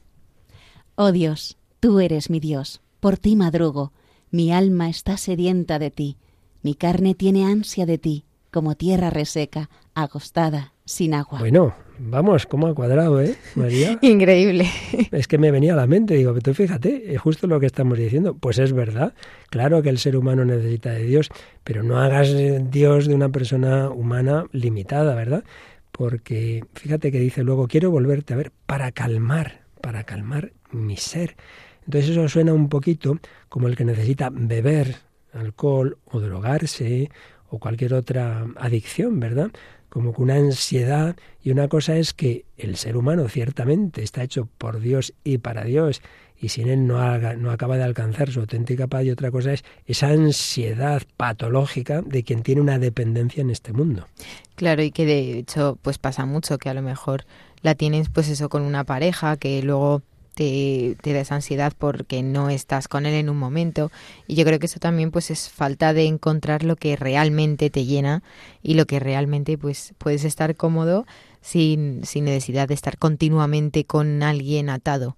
[0.97, 3.93] Oh Dios, tú eres mi Dios, por ti madrugo,
[4.33, 6.17] mi alma está sedienta de ti,
[6.63, 11.39] mi carne tiene ansia de ti, como tierra reseca, agostada, sin agua.
[11.39, 13.99] Bueno, vamos, ¿cómo ha cuadrado, eh, María?
[14.03, 14.67] Increíble.
[15.13, 17.67] Es que me venía a la mente, digo, pero tú fíjate, es justo lo que
[17.67, 18.35] estamos diciendo.
[18.35, 19.15] Pues es verdad,
[19.51, 21.29] claro que el ser humano necesita de Dios,
[21.65, 22.35] pero no hagas
[22.71, 25.45] Dios de una persona humana limitada, ¿verdad?
[25.93, 31.37] Porque fíjate que dice luego, quiero volverte a ver para calmar, para calmar mi ser.
[31.85, 34.97] Entonces eso suena un poquito como el que necesita beber
[35.33, 37.11] alcohol o drogarse
[37.51, 39.51] o cualquier otra adicción, ¿verdad?
[39.89, 44.49] Como que una ansiedad y una cosa es que el ser humano ciertamente está hecho
[44.59, 46.01] por Dios y para Dios
[46.43, 49.53] y sin él no, haga- no acaba de alcanzar su auténtica paz y otra cosa
[49.53, 54.07] es esa ansiedad patológica de quien tiene una dependencia en este mundo.
[54.55, 57.25] Claro, y que de hecho pues pasa mucho, que a lo mejor
[57.63, 60.03] la tienes pues eso con una pareja que luego
[60.35, 63.90] te, te da esa ansiedad porque no estás con él en un momento.
[64.27, 67.85] Y yo creo que eso también pues es falta de encontrar lo que realmente te
[67.85, 68.23] llena
[68.62, 71.07] y lo que realmente pues puedes estar cómodo
[71.40, 75.16] sin, sin necesidad de estar continuamente con alguien atado.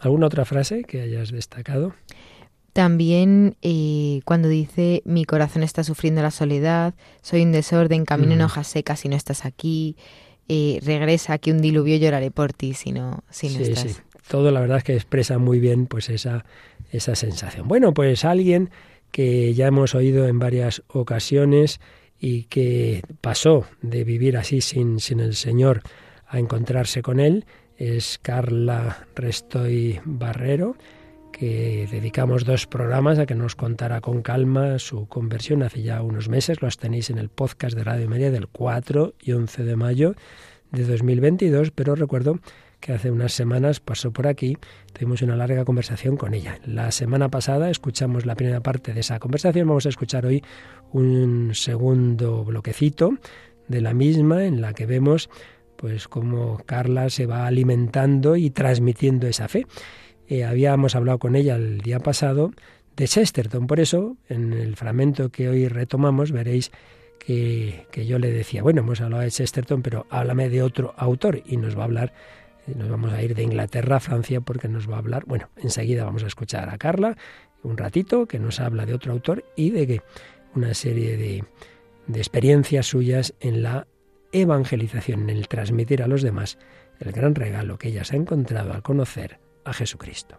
[0.00, 1.94] ¿Alguna otra frase que hayas destacado?
[2.72, 8.40] También eh, cuando dice mi corazón está sufriendo la soledad, soy un desorden, camino en
[8.40, 9.96] hojas secas si no estás aquí,
[10.48, 13.92] eh, regresa que un diluvio lloraré por ti si no, si no sí, estás.
[13.92, 14.00] sí.
[14.28, 16.44] Todo la verdad es que expresa muy bien pues esa,
[16.90, 17.68] esa sensación.
[17.68, 18.70] Bueno, pues alguien
[19.10, 21.80] que ya hemos oído en varias ocasiones
[22.18, 25.82] y que pasó de vivir así sin, sin el Señor
[26.26, 27.44] a encontrarse con Él
[27.76, 30.76] es Carla Restoy Barrero,
[31.32, 36.28] que dedicamos dos programas a que nos contara con calma su conversión hace ya unos
[36.28, 36.62] meses.
[36.62, 40.14] Los tenéis en el podcast de Radio María del 4 y 11 de mayo
[40.70, 42.38] de 2022, pero recuerdo
[42.82, 44.58] que hace unas semanas pasó por aquí,
[44.92, 46.58] tuvimos una larga conversación con ella.
[46.66, 50.42] La semana pasada escuchamos la primera parte de esa conversación, vamos a escuchar hoy
[50.92, 53.16] un segundo bloquecito
[53.68, 55.30] de la misma en la que vemos
[55.76, 59.66] pues cómo Carla se va alimentando y transmitiendo esa fe.
[60.28, 62.50] Eh, habíamos hablado con ella el día pasado
[62.96, 66.72] de Chesterton, por eso en el fragmento que hoy retomamos veréis
[67.20, 71.42] que, que yo le decía, bueno, hemos hablado de Chesterton, pero háblame de otro autor
[71.46, 72.12] y nos va a hablar,
[72.66, 76.04] nos vamos a ir de Inglaterra a Francia porque nos va a hablar, bueno, enseguida
[76.04, 77.16] vamos a escuchar a Carla
[77.62, 80.00] un ratito que nos habla de otro autor y de que
[80.54, 81.44] una serie de,
[82.06, 83.86] de experiencias suyas en la
[84.32, 86.58] evangelización, en el transmitir a los demás
[86.98, 90.36] el gran regalo que ella se ha encontrado al conocer a Jesucristo.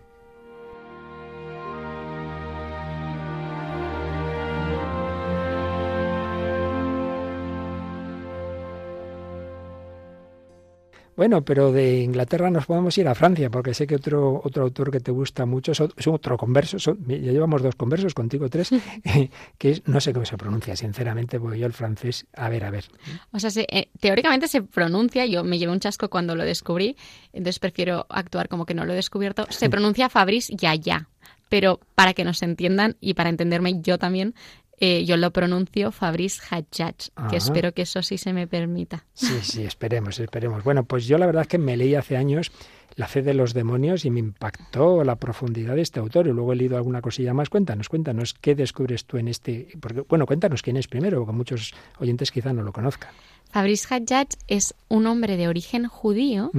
[11.16, 14.90] Bueno, pero de Inglaterra nos podemos ir a Francia, porque sé que otro, otro autor
[14.92, 18.50] que te gusta mucho es otro, es otro converso, son- ya llevamos dos conversos, contigo
[18.50, 18.70] tres,
[19.58, 22.72] que es, no sé cómo se pronuncia, sinceramente, porque yo el francés, a ver, a
[22.72, 22.86] ver.
[23.32, 26.96] O sea, se- eh, teóricamente se pronuncia, yo me llevé un chasco cuando lo descubrí,
[27.32, 29.46] entonces prefiero actuar como que no lo he descubierto.
[29.50, 31.10] Se pronuncia Fabrice Yaya,
[31.50, 34.34] pero para que nos entiendan y para entenderme yo también,
[34.80, 39.06] eh, yo lo pronuncio Fabrice Hajjaj, que espero que eso sí se me permita.
[39.14, 40.64] Sí, sí, esperemos, esperemos.
[40.64, 42.52] Bueno, pues yo la verdad es que me leí hace años
[42.96, 46.28] La fe de los demonios y me impactó la profundidad de este autor.
[46.28, 47.50] Y luego he leído alguna cosilla más.
[47.50, 49.68] Cuéntanos, cuéntanos, ¿qué descubres tú en este?
[49.80, 53.10] Porque, bueno, cuéntanos quién es primero, porque muchos oyentes quizá no lo conozcan.
[53.50, 56.52] Fabrice Hajjaj es un hombre de origen judío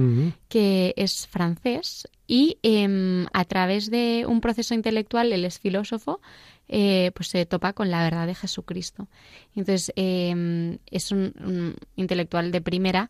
[0.47, 6.21] que es francés y em, a través de un proceso intelectual, él es filósofo,
[6.67, 9.07] eh, pues se topa con la verdad de Jesucristo.
[9.55, 13.09] Entonces em, es un, un intelectual de primera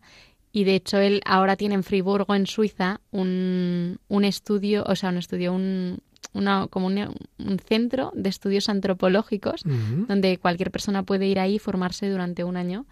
[0.52, 5.10] y de hecho él ahora tiene en Friburgo, en Suiza, un, un estudio, o sea,
[5.10, 5.98] un estudio, un,
[6.32, 6.98] una, como un,
[7.38, 12.56] un centro de estudios antropológicos donde cualquier persona puede ir ahí y formarse durante un
[12.56, 12.86] año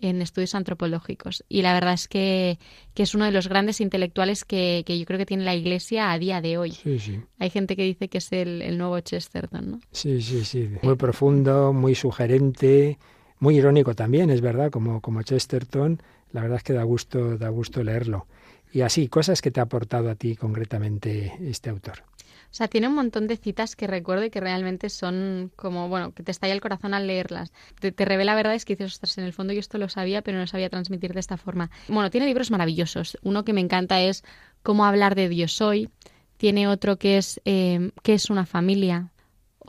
[0.00, 1.44] en estudios antropológicos.
[1.48, 2.58] Y la verdad es que,
[2.94, 6.12] que es uno de los grandes intelectuales que, que yo creo que tiene la Iglesia
[6.12, 6.72] a día de hoy.
[6.72, 7.20] Sí, sí.
[7.38, 9.80] Hay gente que dice que es el, el nuevo Chesterton, ¿no?
[9.92, 10.68] Sí, sí, sí.
[10.82, 12.98] Muy profundo, muy sugerente,
[13.38, 16.02] muy irónico también, es verdad, como, como Chesterton.
[16.32, 18.26] La verdad es que da gusto, da gusto leerlo.
[18.72, 22.02] Y así, cosas que te ha aportado a ti concretamente este autor.
[22.50, 26.12] O sea, tiene un montón de citas que recuerdo y que realmente son como, bueno,
[26.12, 27.52] que te estalla el corazón al leerlas.
[27.80, 30.38] Te, te revela verdades que dices, ostras, en el fondo yo esto lo sabía, pero
[30.38, 31.70] no sabía transmitir de esta forma.
[31.88, 33.18] Bueno, tiene libros maravillosos.
[33.22, 34.24] Uno que me encanta es
[34.62, 35.88] Cómo hablar de Dios hoy.
[36.36, 39.12] Tiene otro que es eh, ¿Qué es una familia?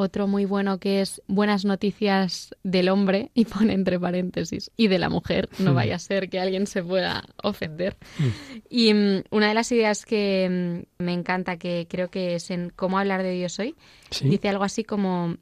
[0.02, 4.98] Otro muy bueno que es Buenas noticias del hombre y pone entre paréntesis y de
[4.98, 5.50] la mujer.
[5.60, 7.98] No vaya a ser que alguien se pueda ofender.
[8.70, 12.70] Y mm, una de las ideas que mm, me encanta, que creo que es en
[12.70, 13.76] cómo hablar de Dios hoy,
[14.10, 14.30] Sí.
[14.30, 15.36] dice algo así como,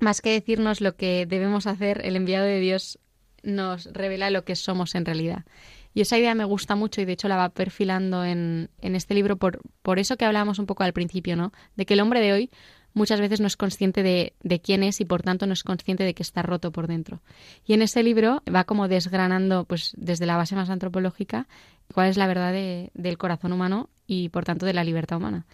[0.00, 2.98] más que decirnos lo que debemos hacer, el enviado de Dios
[3.42, 5.46] nos revela lo que somos en realidad.
[5.94, 9.14] Y esa idea me gusta mucho y de hecho la va perfilando en, en este
[9.14, 11.52] libro por, por eso que hablábamos un poco al principio, ¿no?
[11.76, 12.50] De que el hombre de hoy
[12.94, 16.04] muchas veces no es consciente de, de quién es y por tanto no es consciente
[16.04, 17.20] de que está roto por dentro.
[17.66, 21.46] Y en ese libro va como desgranando, pues desde la base más antropológica,
[21.92, 25.44] cuál es la verdad de- del corazón humano y por tanto de la libertad humana.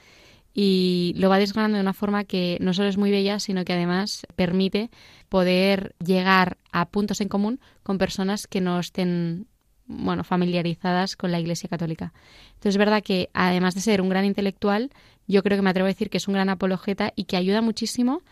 [0.52, 3.72] Y lo va desgranando de una forma que no solo es muy bella, sino que
[3.72, 4.90] además permite
[5.28, 9.46] poder llegar a puntos en común con personas que no estén
[9.86, 12.12] bueno, familiarizadas con la Iglesia Católica.
[12.48, 14.90] Entonces es verdad que además de ser un gran intelectual,
[15.30, 17.62] yo creo que me atrevo a decir que es un gran apologeta y que ayuda
[17.62, 18.22] muchísimo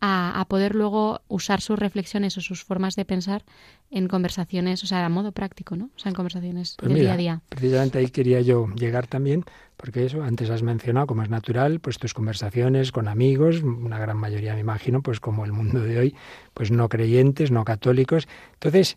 [0.00, 3.44] a, a poder luego usar sus reflexiones o sus formas de pensar
[3.90, 5.86] en conversaciones, o sea, a modo práctico, ¿no?
[5.96, 7.42] O sea, en conversaciones Pues del mira, día a día.
[7.48, 9.44] precisamente ahí quería yo llegar también,
[9.78, 14.18] porque eso, antes has mencionado, como es natural, pues tus conversaciones con amigos, una gran
[14.18, 16.16] mayoría me imagino, pues como el mundo de hoy,
[16.52, 18.28] pues no creyentes, no católicos.
[18.54, 18.96] Entonces,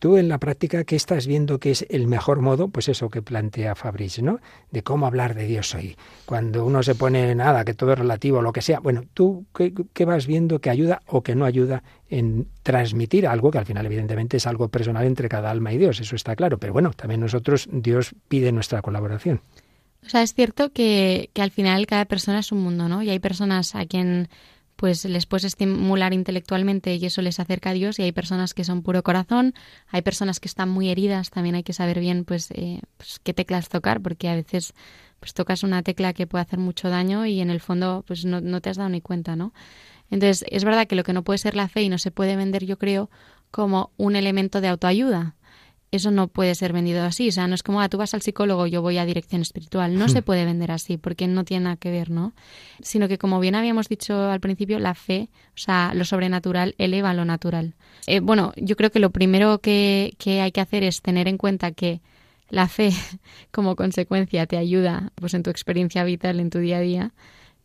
[0.00, 2.68] tú en la práctica, ¿qué estás viendo que es el mejor modo?
[2.68, 4.40] Pues eso que plantea Fabrice, ¿no?
[4.72, 5.94] De cómo hablar de Dios hoy.
[6.24, 8.80] Cuando uno se pone nada, que todo es relativo, lo que sea.
[8.80, 13.50] Bueno, ¿tú qué, qué vas viendo que ayuda o que no ayuda en transmitir algo
[13.50, 16.00] que al final evidentemente es algo personal entre cada alma y Dios?
[16.00, 16.58] Eso está claro.
[16.58, 19.42] Pero bueno, también nosotros, Dios pide nuestra colaboración.
[20.02, 23.02] O sea, es cierto que, que al final cada persona es un mundo, ¿no?
[23.02, 24.30] Y hay personas a quien
[24.80, 28.64] pues les puedes estimular intelectualmente y eso les acerca a Dios y hay personas que
[28.64, 29.52] son puro corazón,
[29.88, 33.34] hay personas que están muy heridas, también hay que saber bien pues, eh, pues qué
[33.34, 34.72] teclas tocar porque a veces
[35.18, 38.40] pues tocas una tecla que puede hacer mucho daño y en el fondo pues no,
[38.40, 39.52] no te has dado ni cuenta, ¿no?
[40.08, 42.34] Entonces es verdad que lo que no puede ser la fe y no se puede
[42.36, 43.10] vender yo creo
[43.50, 45.34] como un elemento de autoayuda,
[45.92, 47.28] eso no puede ser vendido así.
[47.28, 49.98] O sea, no es como, ah, tú vas al psicólogo, yo voy a dirección espiritual.
[49.98, 52.32] No se puede vender así porque no tiene nada que ver, ¿no?
[52.80, 57.12] Sino que, como bien habíamos dicho al principio, la fe, o sea, lo sobrenatural eleva
[57.14, 57.74] lo natural.
[58.06, 61.38] Eh, bueno, yo creo que lo primero que, que hay que hacer es tener en
[61.38, 62.00] cuenta que
[62.50, 62.92] la fe,
[63.50, 67.12] como consecuencia, te ayuda pues, en tu experiencia vital, en tu día a día,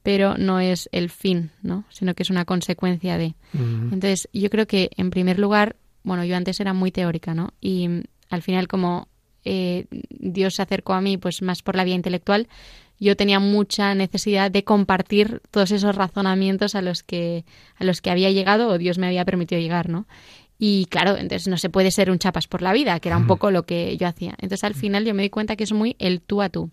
[0.02, 1.84] pero no es el fin, ¿no?
[1.90, 3.36] Sino que es una consecuencia de.
[3.54, 7.54] Entonces, yo creo que, en primer lugar, bueno, yo antes era muy teórica, ¿no?
[7.60, 8.04] Y
[8.36, 9.08] al final, como
[9.44, 12.48] eh, Dios se acercó a mí, pues más por la vía intelectual,
[13.00, 18.10] yo tenía mucha necesidad de compartir todos esos razonamientos a los que, a los que
[18.10, 20.08] había llegado o Dios me había permitido llegar, ¿no?
[20.58, 23.28] Y claro, entonces no se puede ser un chapas por la vida, que era un
[23.28, 24.36] poco lo que yo hacía.
[24.38, 26.72] Entonces al final yo me di cuenta que es muy el tú a tú.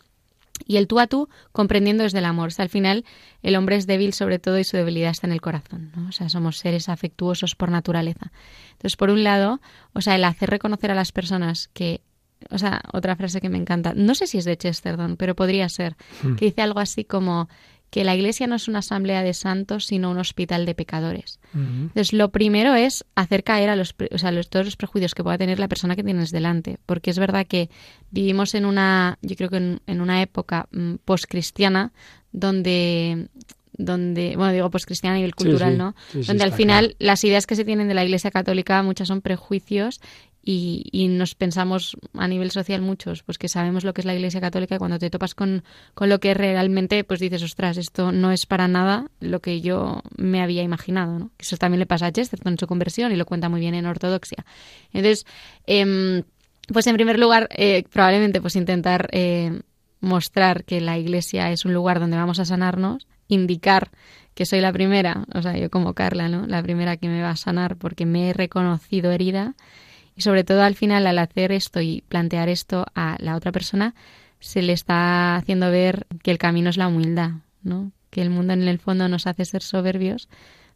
[0.66, 2.48] Y el tú a tú comprendiendo desde el amor.
[2.48, 3.04] O sea, al final
[3.42, 5.92] el hombre es débil sobre todo y su debilidad está en el corazón.
[5.94, 6.08] ¿no?
[6.08, 8.32] O sea, somos seres afectuosos por naturaleza.
[8.72, 9.60] Entonces, por un lado,
[9.92, 12.02] o sea, el hacer reconocer a las personas que,
[12.50, 15.68] o sea, otra frase que me encanta, no sé si es de Chesterton, pero podría
[15.68, 15.96] ser,
[16.36, 17.48] que dice algo así como
[17.93, 21.38] que la iglesia no es una asamblea de santos, sino un hospital de pecadores.
[21.53, 25.14] Entonces, lo primero es hacer caer a los, pre- o sea, los, todos los prejuicios
[25.14, 27.68] que pueda tener la persona que tienes delante, porque es verdad que
[28.11, 31.93] vivimos en una, yo creo que en, en una época mm, postcristiana
[32.32, 33.28] donde
[33.74, 35.78] donde, bueno, digo pues cristiana a nivel cultural, sí.
[35.78, 35.95] ¿no?
[36.12, 36.97] Sí, donde al final claro.
[36.99, 40.01] las ideas que se tienen de la Iglesia Católica muchas son prejuicios
[40.45, 44.14] y, y nos pensamos a nivel social muchos, pues que sabemos lo que es la
[44.14, 45.62] Iglesia Católica y cuando te topas con,
[45.95, 49.61] con lo que es realmente, pues dices, ostras, esto no es para nada lo que
[49.61, 51.30] yo me había imaginado, ¿no?
[51.38, 53.86] Eso también le pasa a Chesterton en su conversión y lo cuenta muy bien en
[53.86, 54.45] Ortodoxia.
[54.93, 55.26] Entonces,
[55.66, 56.24] em,
[56.72, 59.61] pues en primer lugar, eh, probablemente pues intentar eh,
[60.01, 63.90] mostrar que la iglesia es un lugar donde vamos a sanarnos, indicar
[64.34, 66.47] que soy la primera, o sea, yo como Carla, ¿no?
[66.47, 69.55] La primera que me va a sanar porque me he reconocido herida
[70.16, 73.94] y sobre todo al final al hacer esto y plantear esto a la otra persona
[74.40, 77.30] se le está haciendo ver que el camino es la humildad,
[77.62, 77.92] ¿no?
[78.10, 80.28] Que el mundo en el fondo nos hace ser soberbios,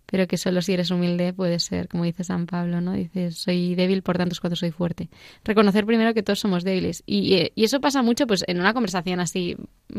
[0.06, 2.92] pero que solo si eres humilde puedes ser, como dice San Pablo, ¿no?
[2.92, 5.08] Dice, soy débil, por tanto es cuando soy fuerte.
[5.44, 7.02] Reconocer primero que todos somos débiles.
[7.06, 9.56] Y, eh, y eso pasa mucho, pues, en una conversación así,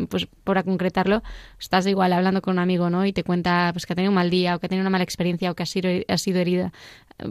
[0.09, 1.21] pues, por concretarlo,
[1.59, 3.05] estás igual hablando con un amigo, ¿no?
[3.05, 4.89] Y te cuenta, pues, que ha tenido un mal día, o que ha tenido una
[4.89, 6.71] mala experiencia, o que ha sido, ha sido herida,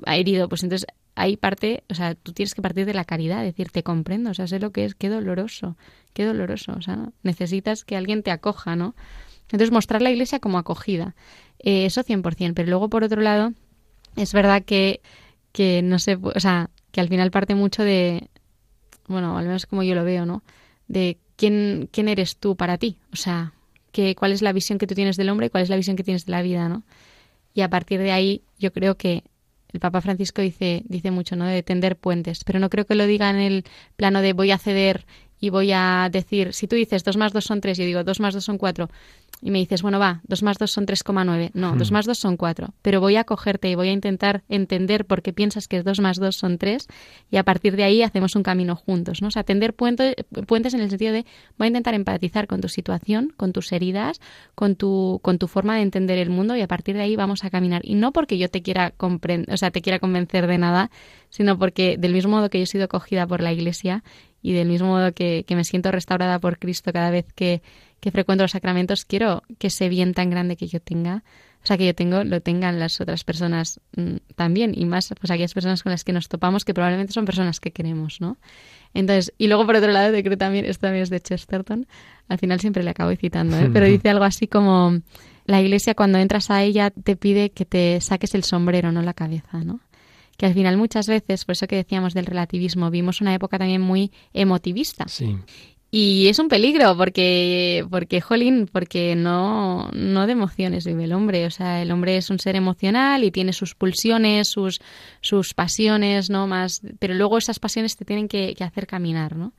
[0.05, 0.51] ha herido.
[0.51, 0.87] Pues entonces,
[1.17, 4.35] hay parte, o sea, tú tienes que partir de la caridad, decir, te comprendo, o
[4.35, 5.77] sea, sé lo que es, qué doloroso,
[6.13, 8.95] qué doloroso, o sea, necesitas que alguien te acoja, ¿no?
[9.43, 11.15] Entonces, mostrar la iglesia como acogida.
[11.59, 12.55] Eh, eso 100%.
[12.55, 13.53] Pero luego, por otro lado,
[14.17, 15.01] es verdad que,
[15.53, 18.29] que no sé, o sea, que al final parte mucho de,
[19.09, 20.43] bueno, al menos como yo lo veo, ¿no?
[20.89, 22.99] De quién, quién eres tú para ti.
[23.13, 23.53] O sea,
[23.93, 25.97] que, cuál es la visión que tú tienes del hombre y cuál es la visión
[25.97, 26.83] que tienes de la vida, ¿no?
[27.55, 29.23] Y a partir de ahí, yo creo que
[29.77, 31.45] el Papa Francisco dice, dice mucho, ¿no?
[31.45, 32.45] De tender puentes.
[32.45, 33.65] Pero no creo que lo diga en el
[33.97, 35.05] plano de voy a ceder
[35.39, 38.21] y voy a decir, si tú dices 2 más 2 son 3, yo digo 2
[38.21, 38.89] más 2 son 4,
[39.43, 41.51] y me dices, bueno, va, 2 más 2 son 3,9.
[41.55, 42.73] No, 2 más 2 son 4.
[42.83, 46.19] Pero voy a cogerte y voy a intentar entender por qué piensas que 2 más
[46.19, 46.87] 2 son 3
[47.31, 49.29] y a partir de ahí hacemos un camino juntos, ¿no?
[49.29, 50.15] O sea, tender puente-
[50.47, 51.27] puentes en el sentido de
[51.59, 54.21] voy a intentar empatizar con tu situación, con tus heridas,
[54.55, 57.45] con tu, con tu forma de entender el mundo y a partir de ahí vamos
[57.45, 57.83] a caminar.
[57.85, 60.91] Y no porque yo te quiera o sea, te quiera convencer de nada,
[61.29, 64.03] sino porque del mismo modo que yo he sido acogida por la Iglesia
[64.43, 67.63] y del mismo modo que, que me siento restaurada por Cristo cada vez que,
[68.01, 71.25] que frecuento los sacramentos, quiero que ese bien tan grande que yo tenga,
[71.63, 75.31] o sea, que yo tengo, lo tengan las otras personas mm, también, y más pues
[75.31, 78.37] aquellas personas con las que nos topamos, que probablemente son personas que queremos, ¿no?
[78.95, 81.87] Entonces, y luego por otro lado, te creo también, esto también es de Chesterton,
[82.29, 83.69] al final siempre le acabo citando, ¿eh?
[83.73, 85.01] pero dice algo así como,
[85.45, 89.15] la iglesia cuando entras a ella te pide que te saques el sombrero, no la
[89.15, 89.81] cabeza, ¿no?
[90.37, 93.81] que al final muchas veces, por eso que decíamos del relativismo, vimos una época también
[93.81, 95.09] muy emotivista.
[95.09, 95.37] Sí.
[95.91, 101.47] Y es un peligro porque, porque jolín, porque no, no de emociones vive el hombre.
[101.47, 104.81] O sea, el hombre es un ser emocional y tiene sus pulsiones, sus,
[105.21, 106.47] sus pasiones, ¿no?
[106.47, 109.53] Más, pero luego esas pasiones te tienen que, que hacer caminar, ¿no?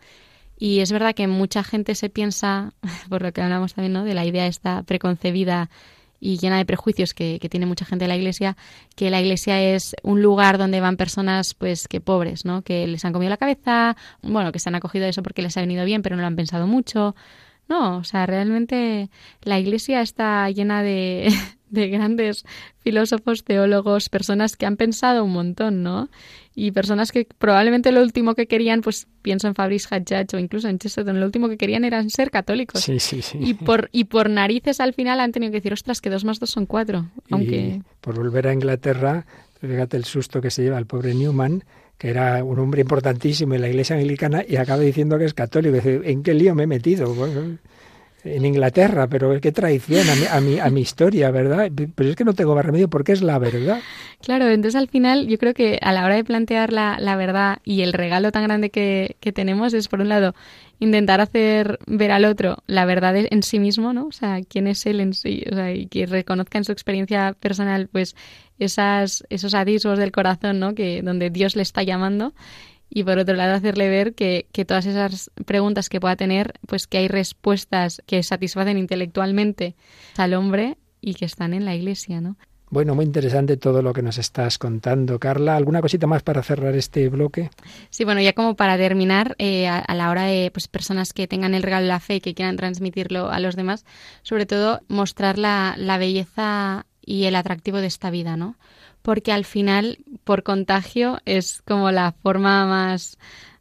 [0.59, 2.73] Y es verdad que mucha gente se piensa,
[3.09, 4.03] por lo que hablamos también, ¿no?
[4.03, 5.69] De la idea esta preconcebida
[6.19, 8.57] y llena de prejuicios que, que, tiene mucha gente de la iglesia,
[8.95, 12.61] que la iglesia es un lugar donde van personas pues que pobres, ¿no?
[12.61, 15.55] Que les han comido la cabeza, bueno, que se han acogido a eso porque les
[15.57, 17.15] ha venido bien, pero no lo han pensado mucho.
[17.69, 19.09] No, o sea, realmente
[19.41, 21.29] la iglesia está llena de,
[21.69, 22.45] de grandes
[22.79, 26.09] filósofos, teólogos, personas que han pensado un montón, ¿no?
[26.55, 30.67] Y personas que probablemente lo último que querían, pues pienso en Fabrice Hadjach o incluso
[30.67, 32.81] en Chesterton, lo último que querían eran ser católicos.
[32.81, 33.37] Sí, sí, sí.
[33.39, 36.39] Y por, y por narices al final han tenido que decir, ostras, que dos más
[36.39, 37.07] dos son cuatro.
[37.29, 37.57] Aunque...
[37.57, 39.25] Y por volver a Inglaterra,
[39.61, 41.63] fíjate el susto que se lleva el pobre Newman,
[41.97, 45.77] que era un hombre importantísimo en la iglesia anglicana y acaba diciendo que es católico.
[45.83, 47.13] ¿en qué lío me he metido?
[47.13, 47.57] Bueno,
[48.35, 51.71] en Inglaterra, pero qué traición a mi, a, mi, a mi historia, ¿verdad?
[51.95, 53.79] Pero es que no tengo más remedio porque es la verdad.
[54.21, 57.59] Claro, entonces al final yo creo que a la hora de plantear la, la verdad
[57.63, 60.33] y el regalo tan grande que, que, tenemos es, por un lado,
[60.79, 64.07] intentar hacer ver al otro la verdad en sí mismo, ¿no?
[64.07, 67.35] O sea, quién es él en sí, o sea, y que reconozca en su experiencia
[67.39, 68.15] personal, pues,
[68.59, 70.73] esas, esos atisbos del corazón, ¿no?
[70.73, 72.33] Que donde Dios le está llamando
[72.89, 76.87] y por otro lado hacerle ver que, que, todas esas preguntas que pueda tener, pues
[76.87, 79.75] que hay respuestas que satisfacen intelectualmente
[80.17, 82.37] al hombre y que están en la iglesia, ¿no?
[82.69, 85.55] Bueno, muy interesante todo lo que nos estás contando, Carla.
[85.55, 87.49] ¿Alguna cosita más para cerrar este bloque?
[87.89, 91.27] Sí, bueno, ya como para terminar, eh, a, a, la hora de pues, personas que
[91.27, 93.85] tengan el regalo de la fe y que quieran transmitirlo a los demás,
[94.21, 98.57] sobre todo mostrar la, la belleza y el atractivo de esta vida, ¿no?
[99.07, 103.17] Porque al final, por contagio, es como la forma más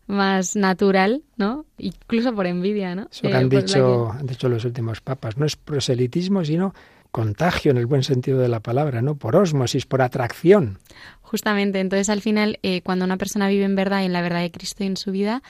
[0.08, 1.66] más natural, ¿no?
[1.78, 3.06] Incluso por envidia, ¿no?
[3.12, 4.18] Eso que eh, han, dicho, que...
[4.18, 5.36] han dicho los últimos papas.
[5.36, 6.74] No es proselitismo, sino
[7.12, 9.14] contagio en el buen sentido de la palabra, ¿no?
[9.14, 10.80] Por osmosis, por atracción.
[11.22, 14.40] Justamente, entonces al final, eh, cuando una persona vive en verdad y en la verdad
[14.40, 15.44] de Cristo y en su vida,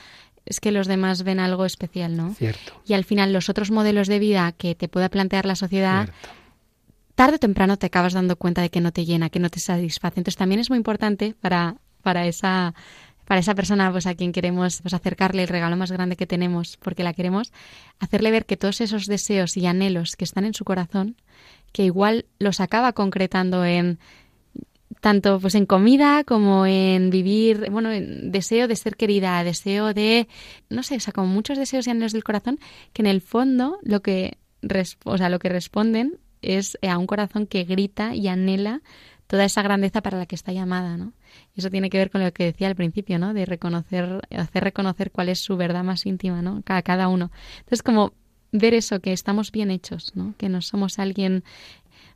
[0.45, 2.35] es que los demás ven algo especial, ¿no?
[2.35, 2.79] Cierto.
[2.85, 6.29] Y al final los otros modelos de vida que te pueda plantear la sociedad Cierto.
[7.17, 9.59] Tarde o temprano te acabas dando cuenta de que no te llena, que no te
[9.59, 10.19] satisface.
[10.19, 12.75] Entonces también es muy importante para, para esa
[13.25, 16.77] para esa persona pues a quien queremos pues acercarle el regalo más grande que tenemos
[16.77, 17.51] porque la queremos
[17.99, 21.17] hacerle ver que todos esos deseos y anhelos que están en su corazón
[21.73, 23.99] que igual los acaba concretando en
[25.01, 30.27] tanto pues en comida como en vivir, bueno, en deseo de ser querida, deseo de,
[30.69, 32.59] no sé, o sea, como muchos deseos y anhelos del corazón,
[32.93, 34.37] que en el fondo lo que,
[35.03, 38.81] o lo que responden es a un corazón que grita y anhela
[39.27, 41.13] toda esa grandeza para la que está llamada, ¿no?
[41.55, 43.33] Y eso tiene que ver con lo que decía al principio, ¿no?
[43.33, 46.61] De reconocer, hacer reconocer cuál es su verdad más íntima, ¿no?
[46.63, 47.31] Cada, cada uno.
[47.59, 48.13] Entonces, como
[48.53, 50.33] ver eso, que estamos bien hechos, ¿no?
[50.37, 51.43] Que no somos alguien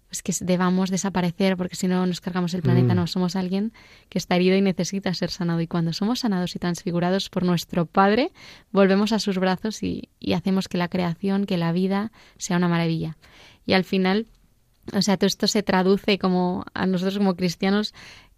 [0.07, 2.97] pues que debamos desaparecer porque si no nos cargamos el planeta, Mm.
[2.97, 3.71] no somos alguien
[4.09, 5.61] que está herido y necesita ser sanado.
[5.61, 8.33] Y cuando somos sanados y transfigurados por nuestro Padre,
[8.73, 12.67] volvemos a sus brazos y, y hacemos que la creación, que la vida sea una
[12.67, 13.15] maravilla.
[13.65, 14.27] Y al final,
[14.93, 17.93] o sea, todo esto se traduce como a nosotros como cristianos,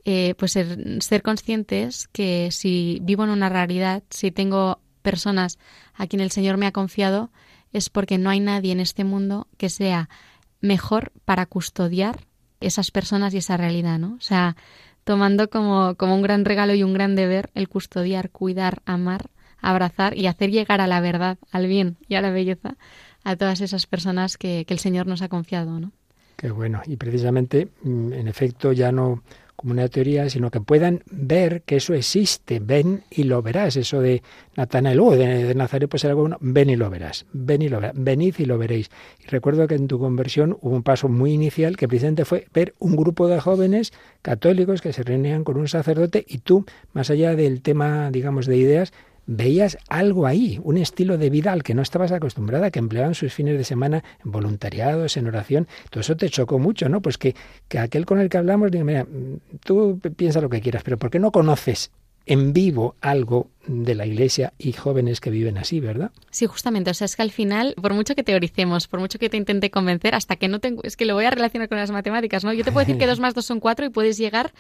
[0.06, 5.60] eh, pues ser, ser conscientes que si vivo en una realidad, si tengo personas
[5.94, 7.32] a quien el Señor me ha confiado,
[7.72, 10.10] es porque no hay nadie en este mundo que sea
[10.62, 12.26] mejor para custodiar
[12.60, 14.16] esas personas y esa realidad, ¿no?
[14.16, 14.56] O sea,
[15.04, 20.18] tomando como, como un gran regalo y un gran deber el custodiar, cuidar, amar, abrazar
[20.18, 22.78] y hacer llegar a la verdad, al bien y a la belleza
[23.24, 25.92] a todas esas personas que, el Señor nos ha confiado, ¿no?
[26.36, 26.82] Qué bueno.
[26.86, 29.22] Y precisamente, mm, en efecto, ya no
[29.56, 32.60] como una teoría, sino que puedan ver que eso existe.
[32.60, 33.78] Ven y lo verás.
[33.78, 34.24] Eso de
[34.58, 37.26] Natanael, oh, de, de Nazaret, pues era bueno, ven y lo verás.
[37.32, 37.96] Ven y lo verás.
[37.96, 38.90] Venid y lo veréis.
[39.24, 42.74] Y recuerdo que en tu conversión hubo un paso muy inicial que precisamente fue ver
[42.80, 47.36] un grupo de jóvenes católicos que se reunían con un sacerdote y tú, más allá
[47.36, 48.92] del tema, digamos, de ideas,
[49.26, 53.34] veías algo ahí, un estilo de vida al que no estabas acostumbrada, que empleaban sus
[53.34, 55.68] fines de semana en voluntariados, en oración.
[55.90, 57.02] Todo eso te chocó mucho, ¿no?
[57.02, 57.36] Pues que,
[57.68, 59.08] que aquel con el que hablamos, digo, mira,
[59.64, 61.92] tú piensa lo que quieras, pero ¿por qué no conoces
[62.26, 66.12] en vivo algo de la iglesia y jóvenes que viven así, ¿verdad?
[66.32, 66.92] Sí, justamente.
[66.92, 69.72] O sea, es que al final, por mucho que teoricemos, por mucho que te intente
[69.72, 70.84] convencer, hasta que no tengo.
[70.84, 72.54] Es que lo voy a relacionar con las matemáticas, ¿no?
[72.54, 74.54] Yo te puedo decir que dos más dos son cuatro y puedes llegar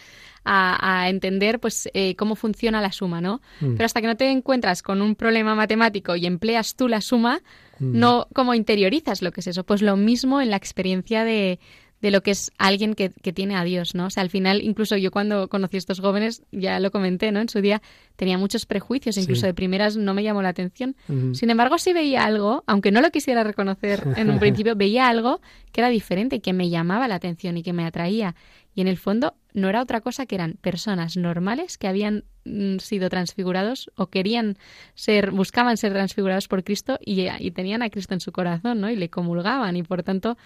[0.45, 3.41] a, a entender, pues, eh, cómo funciona la suma, ¿no?
[3.61, 3.75] Mm.
[3.75, 7.41] Pero hasta que no te encuentras con un problema matemático y empleas tú la suma,
[7.79, 7.99] Mm.
[7.99, 9.63] no como interiorizas lo que es eso.
[9.63, 11.59] Pues lo mismo en la experiencia de,
[12.03, 14.07] de lo que es alguien que, que tiene a Dios, ¿no?
[14.07, 17.39] O sea, al final, incluso yo cuando conocí a estos jóvenes, ya lo comenté, ¿no?
[17.39, 17.81] En su día
[18.17, 19.47] tenía muchos prejuicios, incluso Sí.
[19.47, 20.97] de primeras no me llamó la atención.
[21.33, 25.39] Sin embargo, sí veía algo, aunque no lo quisiera reconocer en un principio, veía algo
[25.71, 28.35] que era diferente, que me llamaba la atención y que me atraía.
[28.75, 32.79] Y en el fondo no era otra cosa que eran personas normales que habían mm,
[32.79, 34.57] sido transfigurados o querían
[34.93, 38.89] ser, buscaban ser transfigurados por Cristo y, y tenían a Cristo en su corazón, ¿no?
[38.89, 40.37] Y le comulgaban y por tanto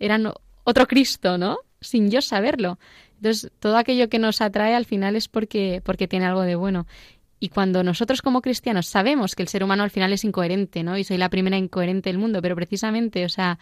[0.00, 0.32] eran
[0.64, 1.58] otro Cristo, ¿no?
[1.80, 2.78] Sin yo saberlo.
[3.16, 6.86] Entonces, todo aquello que nos atrae al final es porque, porque tiene algo de bueno.
[7.40, 10.96] Y cuando nosotros como cristianos sabemos que el ser humano al final es incoherente, ¿no?
[10.96, 13.58] Y soy la primera incoherente del mundo, pero precisamente, o sea,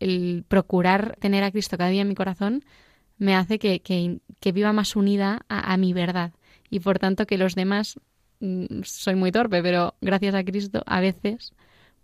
[0.00, 2.64] el procurar tener a Cristo cada día en mi corazón
[3.18, 6.32] me hace que, que, que viva más unida a, a mi verdad.
[6.70, 7.98] Y por tanto que los demás,
[8.40, 11.52] mm, soy muy torpe, pero gracias a Cristo a veces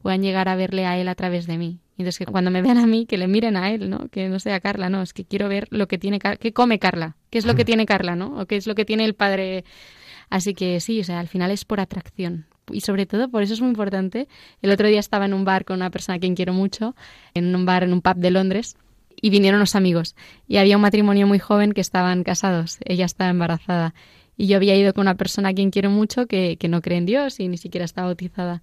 [0.00, 1.78] puedan llegar a verle a Él a través de mí.
[2.02, 4.08] Entonces que cuando me vean a mí, que le miren a Él, ¿no?
[4.08, 7.16] Que no sea Carla, no, es que quiero ver lo que tiene, qué come Carla,
[7.30, 8.38] qué es lo que tiene Carla, ¿no?
[8.40, 9.64] O qué es lo que tiene el Padre
[10.32, 12.46] Así que sí, o sea, al final es por atracción.
[12.70, 14.28] Y sobre todo, por eso es muy importante.
[14.62, 16.96] El otro día estaba en un bar con una persona a quien quiero mucho,
[17.34, 18.78] en un bar, en un pub de Londres,
[19.20, 20.16] y vinieron unos amigos.
[20.48, 22.78] Y había un matrimonio muy joven que estaban casados.
[22.86, 23.92] Ella estaba embarazada.
[24.38, 26.96] Y yo había ido con una persona a quien quiero mucho que, que no cree
[26.96, 28.62] en Dios y ni siquiera está bautizada.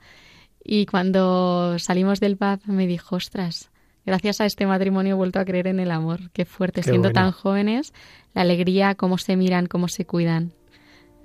[0.63, 3.69] Y cuando salimos del pub me dijo, ostras,
[4.05, 6.29] gracias a este matrimonio he vuelto a creer en el amor.
[6.31, 7.13] Qué fuerte, Qué siendo bueno.
[7.21, 7.93] tan jóvenes,
[8.33, 10.51] la alegría, cómo se miran, cómo se cuidan.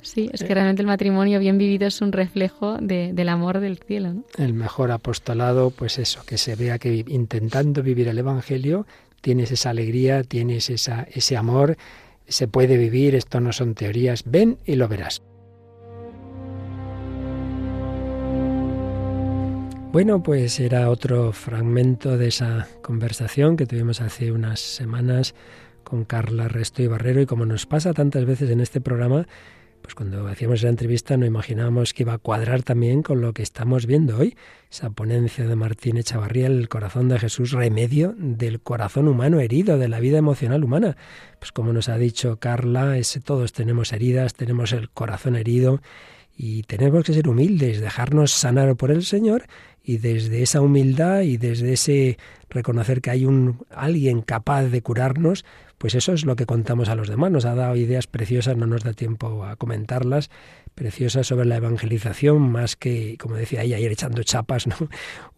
[0.02, 3.78] Sí, es que realmente el matrimonio bien vivido es un reflejo de- del amor del
[3.78, 4.24] cielo, ¿no?
[4.36, 8.86] El mejor apostolado, pues eso, que se vea que intentando vivir el Evangelio
[9.22, 11.78] tienes esa alegría, tienes esa, ese amor,
[12.28, 15.22] se puede vivir, esto no son teorías, ven y lo verás.
[19.94, 25.36] Bueno, pues era otro fragmento de esa conversación que tuvimos hace unas semanas
[25.84, 29.28] con Carla Resto y Barrero y como nos pasa tantas veces en este programa,
[29.82, 33.44] pues cuando hacíamos la entrevista no imaginábamos que iba a cuadrar también con lo que
[33.44, 34.36] estamos viendo hoy,
[34.68, 39.86] esa ponencia de Martín Echavarría, el corazón de Jesús, remedio del corazón humano herido, de
[39.86, 40.96] la vida emocional humana.
[41.38, 45.80] Pues como nos ha dicho Carla, ese, todos tenemos heridas, tenemos el corazón herido
[46.36, 49.44] y tenemos que ser humildes, dejarnos sanar por el Señor
[49.82, 52.18] y desde esa humildad y desde ese
[52.48, 55.44] reconocer que hay un alguien capaz de curarnos,
[55.78, 57.30] pues eso es lo que contamos a los demás.
[57.30, 60.30] Nos ha dado ideas preciosas, no nos da tiempo a comentarlas,
[60.74, 64.76] preciosas sobre la evangelización, más que, como decía ella, ir echando chapas, ¿no?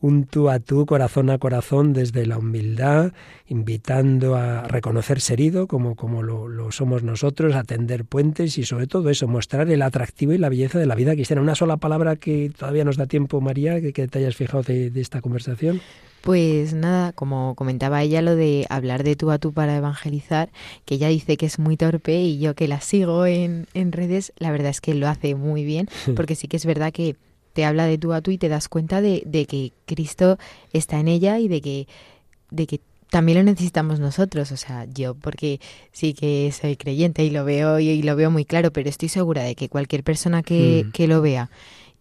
[0.01, 3.13] Un tú a tú, corazón a corazón, desde la humildad,
[3.47, 8.87] invitando a reconocerse herido, como, como lo, lo somos nosotros, a tender puentes y sobre
[8.87, 11.43] todo eso, mostrar el atractivo y la belleza de la vida cristiana.
[11.43, 15.01] Una sola palabra que todavía nos da tiempo, María, que, que te hayas fijado de
[15.01, 15.81] esta conversación.
[16.27, 20.51] Pues nada, como comentaba ella, lo de hablar de tú a tú para evangelizar,
[20.85, 24.33] que ella dice que es muy torpe y yo que la sigo en, en redes,
[24.37, 27.17] la verdad es que lo hace muy bien, porque sí que es verdad que
[27.53, 30.37] te habla de tú a tú y te das cuenta de, de que Cristo
[30.73, 31.87] está en ella y de que,
[32.51, 35.61] de que también lo necesitamos nosotros, o sea, yo porque
[35.93, 39.09] sí que soy creyente y lo veo y, y lo veo muy claro, pero estoy
[39.09, 40.91] segura de que cualquier persona que, Mm.
[40.91, 41.51] que lo vea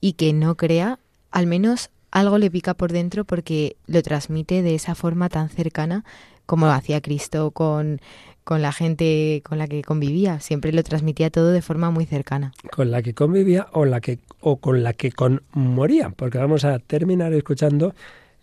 [0.02, 0.98] y que no crea,
[1.32, 6.06] al menos algo le pica por dentro porque lo transmite de esa forma tan cercana
[6.46, 8.00] como lo hacía Cristo con,
[8.46, 10.40] con la gente con la que convivía.
[10.40, 12.54] Siempre lo transmitía todo de forma muy cercana.
[12.72, 16.80] con la que convivía o la que o con la que conmoría, porque vamos a
[16.80, 17.94] terminar escuchando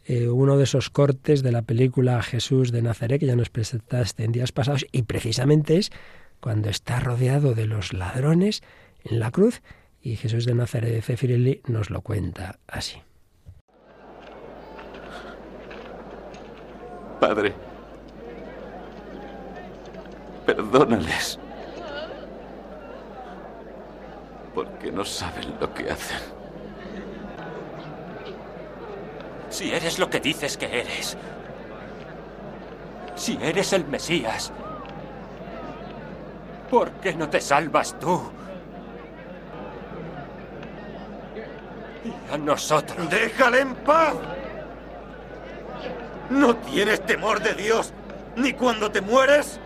[0.04, 4.24] eh, uno de esos cortes de la película Jesús de Nazaret que ya nos presentaste
[4.24, 5.92] en días pasados y precisamente es
[6.40, 8.62] cuando está rodeado de los ladrones
[9.02, 9.62] en la cruz
[10.02, 12.98] y Jesús de Nazaret de Cefirelli nos lo cuenta así.
[17.22, 17.54] Padre,
[20.44, 21.38] perdónales.
[24.52, 26.18] Porque no saben lo que hacen.
[29.50, 31.16] Si eres lo que dices que eres.
[33.14, 34.52] Si eres el Mesías.
[36.68, 38.20] ¿Por qué no te salvas tú?
[42.04, 43.08] Y a nosotros.
[43.08, 44.16] ¡Déjale en paz!
[46.32, 47.92] ¿No tienes temor de Dios
[48.36, 49.60] ni cuando te mueres?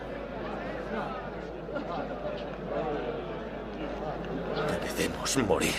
[4.97, 5.73] Debemos morir.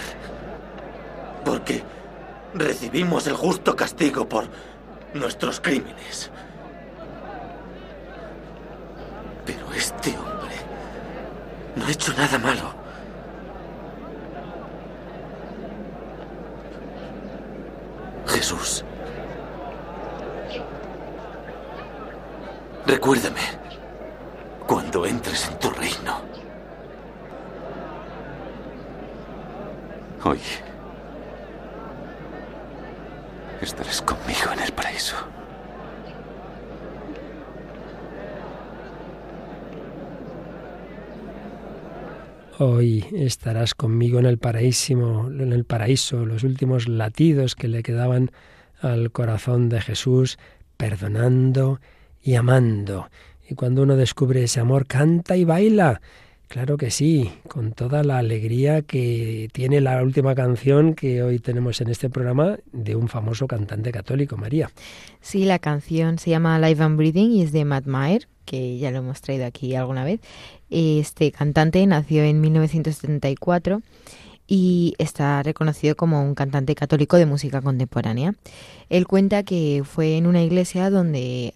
[1.45, 1.83] Porque
[2.55, 4.47] recibimos el justo castigo por
[5.13, 6.31] nuestros crímenes.
[9.45, 10.57] Pero este hombre
[11.77, 12.75] no ha hecho nada malo.
[18.27, 18.87] Jesús.
[22.89, 23.43] Recuérdame
[24.67, 26.23] cuando entres en tu reino.
[30.25, 30.39] Hoy
[33.61, 35.17] estarás conmigo en el paraíso.
[42.59, 48.31] Hoy estarás conmigo en el paraíso, en el paraíso, los últimos latidos que le quedaban
[48.81, 50.39] al corazón de Jesús,
[50.79, 51.81] perdonando
[52.23, 53.09] y amando.
[53.49, 56.01] Y cuando uno descubre ese amor, canta y baila.
[56.49, 61.81] Claro que sí, con toda la alegría que tiene la última canción que hoy tenemos
[61.83, 64.71] en este programa de un famoso cantante católico, María.
[65.21, 68.91] Sí, la canción se llama Live and Breathing y es de Matt Maher, que ya
[68.91, 70.21] lo hemos traído aquí alguna vez.
[70.71, 73.83] Este cantante nació en 1974
[74.47, 78.35] y está reconocido como un cantante católico de música contemporánea.
[78.89, 81.53] Él cuenta que fue en una iglesia donde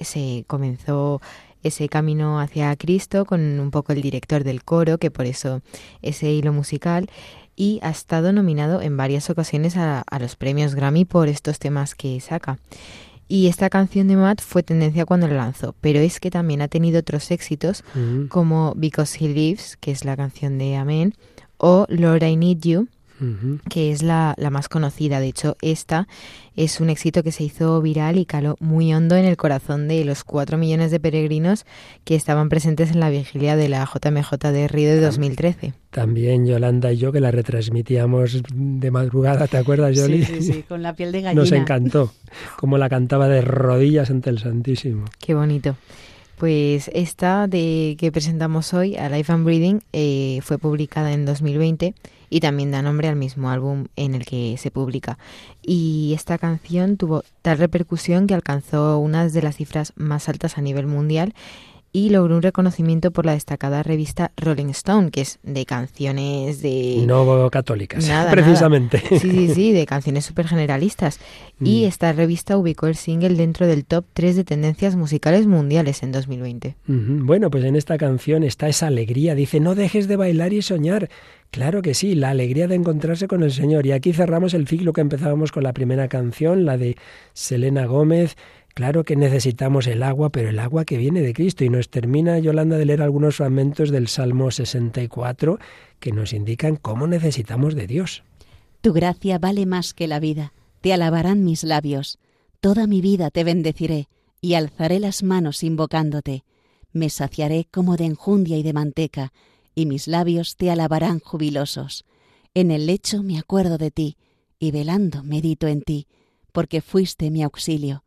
[0.00, 1.20] se comenzó
[1.62, 5.62] ese camino hacia Cristo con un poco el director del coro, que por eso
[6.02, 7.10] ese hilo musical,
[7.56, 11.94] y ha estado nominado en varias ocasiones a, a los premios Grammy por estos temas
[11.94, 12.58] que saca.
[13.28, 16.68] Y esta canción de Matt fue tendencia cuando la lanzó, pero es que también ha
[16.68, 21.14] tenido otros éxitos Mm, como Because He Lives, que es la canción de Amen,
[21.58, 22.88] o Lord I Need You,
[23.68, 25.20] que es la, la más conocida.
[25.20, 26.08] De hecho, esta
[26.56, 30.04] es un éxito que se hizo viral y caló muy hondo en el corazón de
[30.04, 31.66] los cuatro millones de peregrinos
[32.04, 35.74] que estaban presentes en la vigilia de la JMJ de Río de 2013.
[35.90, 40.24] También Yolanda y yo que la retransmitíamos de madrugada, ¿te acuerdas, Yoli?
[40.24, 41.40] Sí, sí, sí, con la piel de gallina.
[41.40, 42.12] Nos encantó
[42.58, 45.04] como la cantaba de rodillas ante el Santísimo.
[45.18, 45.76] Qué bonito.
[46.36, 51.94] Pues esta de que presentamos hoy, A Life and Breathing, eh, fue publicada en 2020
[52.28, 55.18] y también da nombre al mismo álbum en el que se publica.
[55.62, 60.60] Y esta canción tuvo tal repercusión que alcanzó unas de las cifras más altas a
[60.60, 61.34] nivel mundial
[61.96, 67.02] y logró un reconocimiento por la destacada revista Rolling Stone, que es de canciones de...
[67.06, 69.02] No católicas, Nada, precisamente.
[69.02, 69.18] nada.
[69.18, 71.18] Sí, sí, sí, de canciones súper generalistas.
[71.58, 71.88] Y Mm.
[71.88, 76.76] esta revista ubicó el single dentro del top 3 de tendencias musicales mundiales en 2020.
[76.86, 77.24] Ujú.
[77.24, 79.34] Bueno, pues en esta canción está esa alegría.
[79.34, 81.08] Dice, no dejes de bailar y soñar.
[81.50, 83.86] Claro que sí, la alegría de encontrarse con el Señor.
[83.86, 86.96] Y aquí cerramos el ciclo que empezábamos con la primera canción, la de
[87.32, 88.36] Selena Gómez.
[88.76, 91.64] Claro que necesitamos el agua, pero el agua que viene de Cristo.
[91.64, 95.58] Y nos termina Yolanda de leer algunos fragmentos del Salmo 64
[95.98, 98.22] que nos indican cómo necesitamos de Dios.
[98.82, 100.52] Tu gracia vale más que la vida,
[100.82, 102.18] te alabarán mis labios.
[102.60, 104.10] Toda mi vida te bendeciré
[104.42, 106.44] y alzaré las manos invocándote.
[106.92, 109.32] Me saciaré como de enjundia y de manteca,
[109.74, 112.04] y mis labios te alabarán jubilosos.
[112.52, 114.18] En el lecho me acuerdo de ti,
[114.58, 116.08] y velando medito en ti,
[116.52, 118.04] porque fuiste mi auxilio,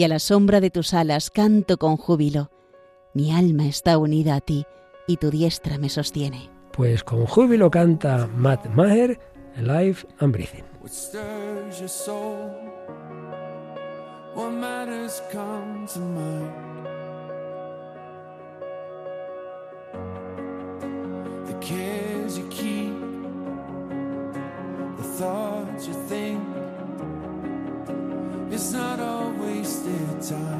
[0.00, 2.50] y a la sombra de tus alas canto con júbilo.
[3.12, 4.64] Mi alma está unida a ti,
[5.06, 6.48] y tu diestra me sostiene.
[6.72, 9.20] Pues con júbilo canta Matt Maher,
[9.58, 10.64] Life and Breathing.
[10.80, 12.50] What stirs your soul?
[14.34, 16.86] What matters come to mind?
[21.46, 22.98] The cares you keep,
[24.96, 26.19] the thoughts you think.
[30.30, 30.59] Time.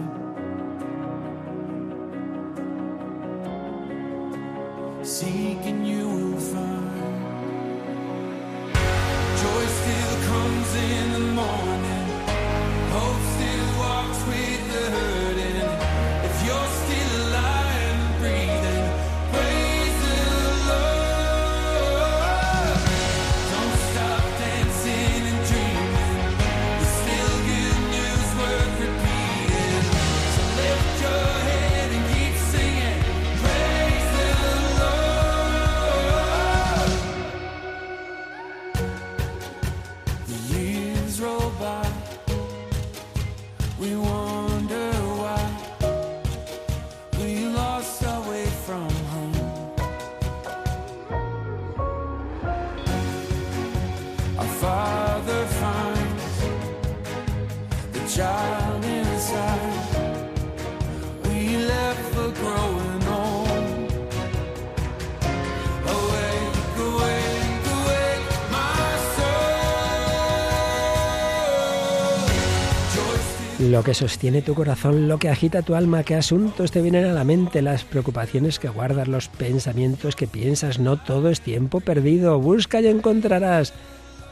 [73.71, 77.13] Lo que sostiene tu corazón, lo que agita tu alma, qué asuntos te vienen a
[77.13, 82.41] la mente, las preocupaciones que guardas, los pensamientos que piensas, no todo es tiempo perdido,
[82.41, 83.73] busca y encontrarás.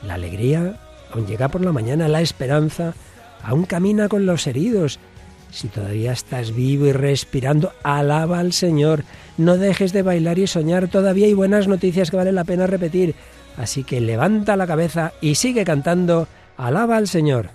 [0.05, 0.81] La alegría
[1.13, 2.95] aún llega por la mañana, la esperanza
[3.45, 4.99] aún camina con los heridos.
[5.53, 9.05] Si todavía estás vivo y respirando, alaba al Señor.
[9.37, 13.15] No dejes de bailar y soñar, todavía hay buenas noticias que vale la pena repetir.
[13.57, 16.27] Así que levanta la cabeza y sigue cantando,
[16.57, 17.51] alaba al Señor.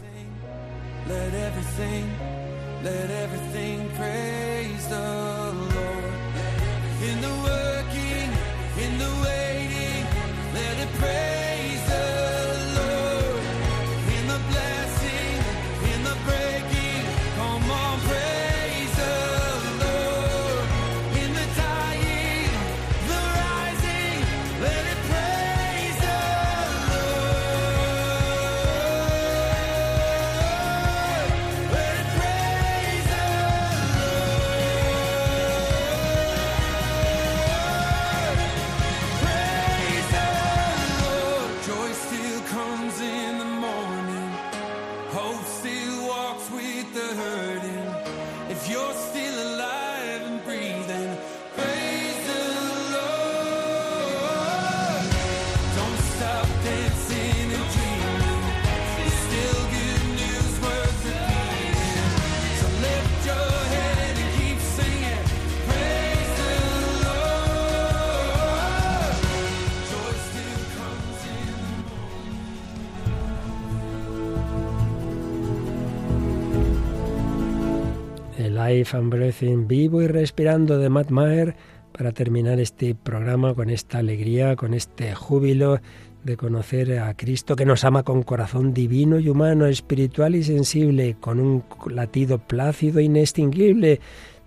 [78.83, 81.55] Life vivo y respirando de Matt Maher
[81.97, 85.79] para terminar este programa con esta alegría, con este júbilo
[86.23, 91.15] de conocer a Cristo que nos ama con corazón divino y humano, espiritual y sensible,
[91.19, 93.99] con un latido plácido e inextinguible,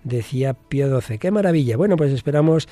[0.03, 1.17] decía Pío XII.
[1.17, 1.77] ¡Qué maravilla!
[1.77, 2.67] Bueno, pues esperamos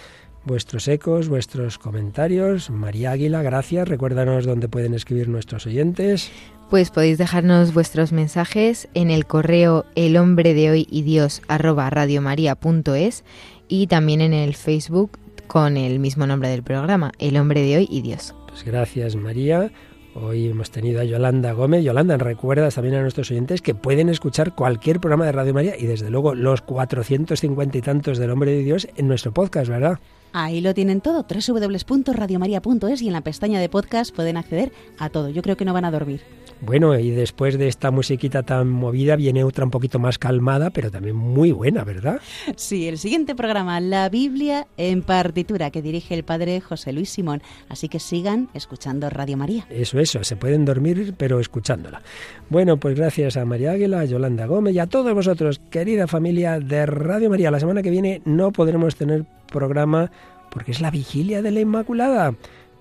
[0.46, 2.70] vuestros ecos, vuestros comentarios.
[2.70, 3.88] María Águila, gracias.
[3.88, 6.32] Recuérdanos dónde pueden escribir nuestros oyentes.
[6.70, 11.89] Pues podéis dejarnos vuestros mensajes en el correo el hombre de hoy y Dios arroba
[11.89, 13.24] radiomaria.es
[13.68, 17.88] y también en el Facebook con el mismo nombre del programa, El hombre de hoy
[17.89, 18.34] y Dios.
[18.48, 19.72] Pues gracias María.
[20.18, 21.84] Hoy hemos tenido a Yolanda Gómez.
[21.84, 25.88] Yolanda, recuerdas también a nuestros oyentes que pueden escuchar cualquier programa de Radio María y
[25.88, 30.00] desde luego los 450 y tantos del Hombre de Dios en nuestro podcast, ¿verdad?
[30.38, 35.30] Ahí lo tienen todo, www.radiomaria.es y en la pestaña de podcast pueden acceder a todo.
[35.30, 36.24] Yo creo que no van a dormir.
[36.60, 40.92] Bueno, y después de esta musiquita tan movida viene otra un poquito más calmada, pero
[40.92, 42.20] también muy buena, ¿verdad?
[42.58, 47.42] Sí, el siguiente programa, La Biblia en partitura, que dirige el padre José Luis Simón.
[47.70, 49.66] Así que sigan escuchando Radio María.
[49.70, 52.02] Eso, eso, se pueden dormir, pero escuchándola.
[52.50, 56.60] Bueno, pues gracias a María Águila, a Yolanda Gómez y a todos vosotros, querida familia
[56.60, 57.52] de Radio María.
[57.52, 60.12] La semana que viene no podremos tener programa
[60.50, 62.34] porque es la vigilia de la Inmaculada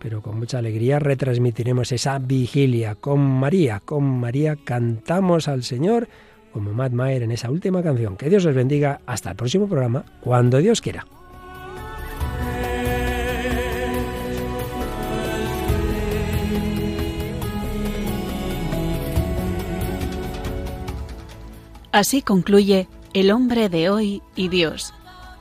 [0.05, 3.81] pero con mucha alegría retransmitiremos esa vigilia con María.
[3.83, 6.09] Con María cantamos al Señor
[6.53, 8.19] como Matt Maher en esa última canción.
[8.19, 9.01] Que Dios os bendiga.
[9.07, 11.07] Hasta el próximo programa, cuando Dios quiera.
[21.93, 24.93] Así concluye El hombre de hoy y Dios,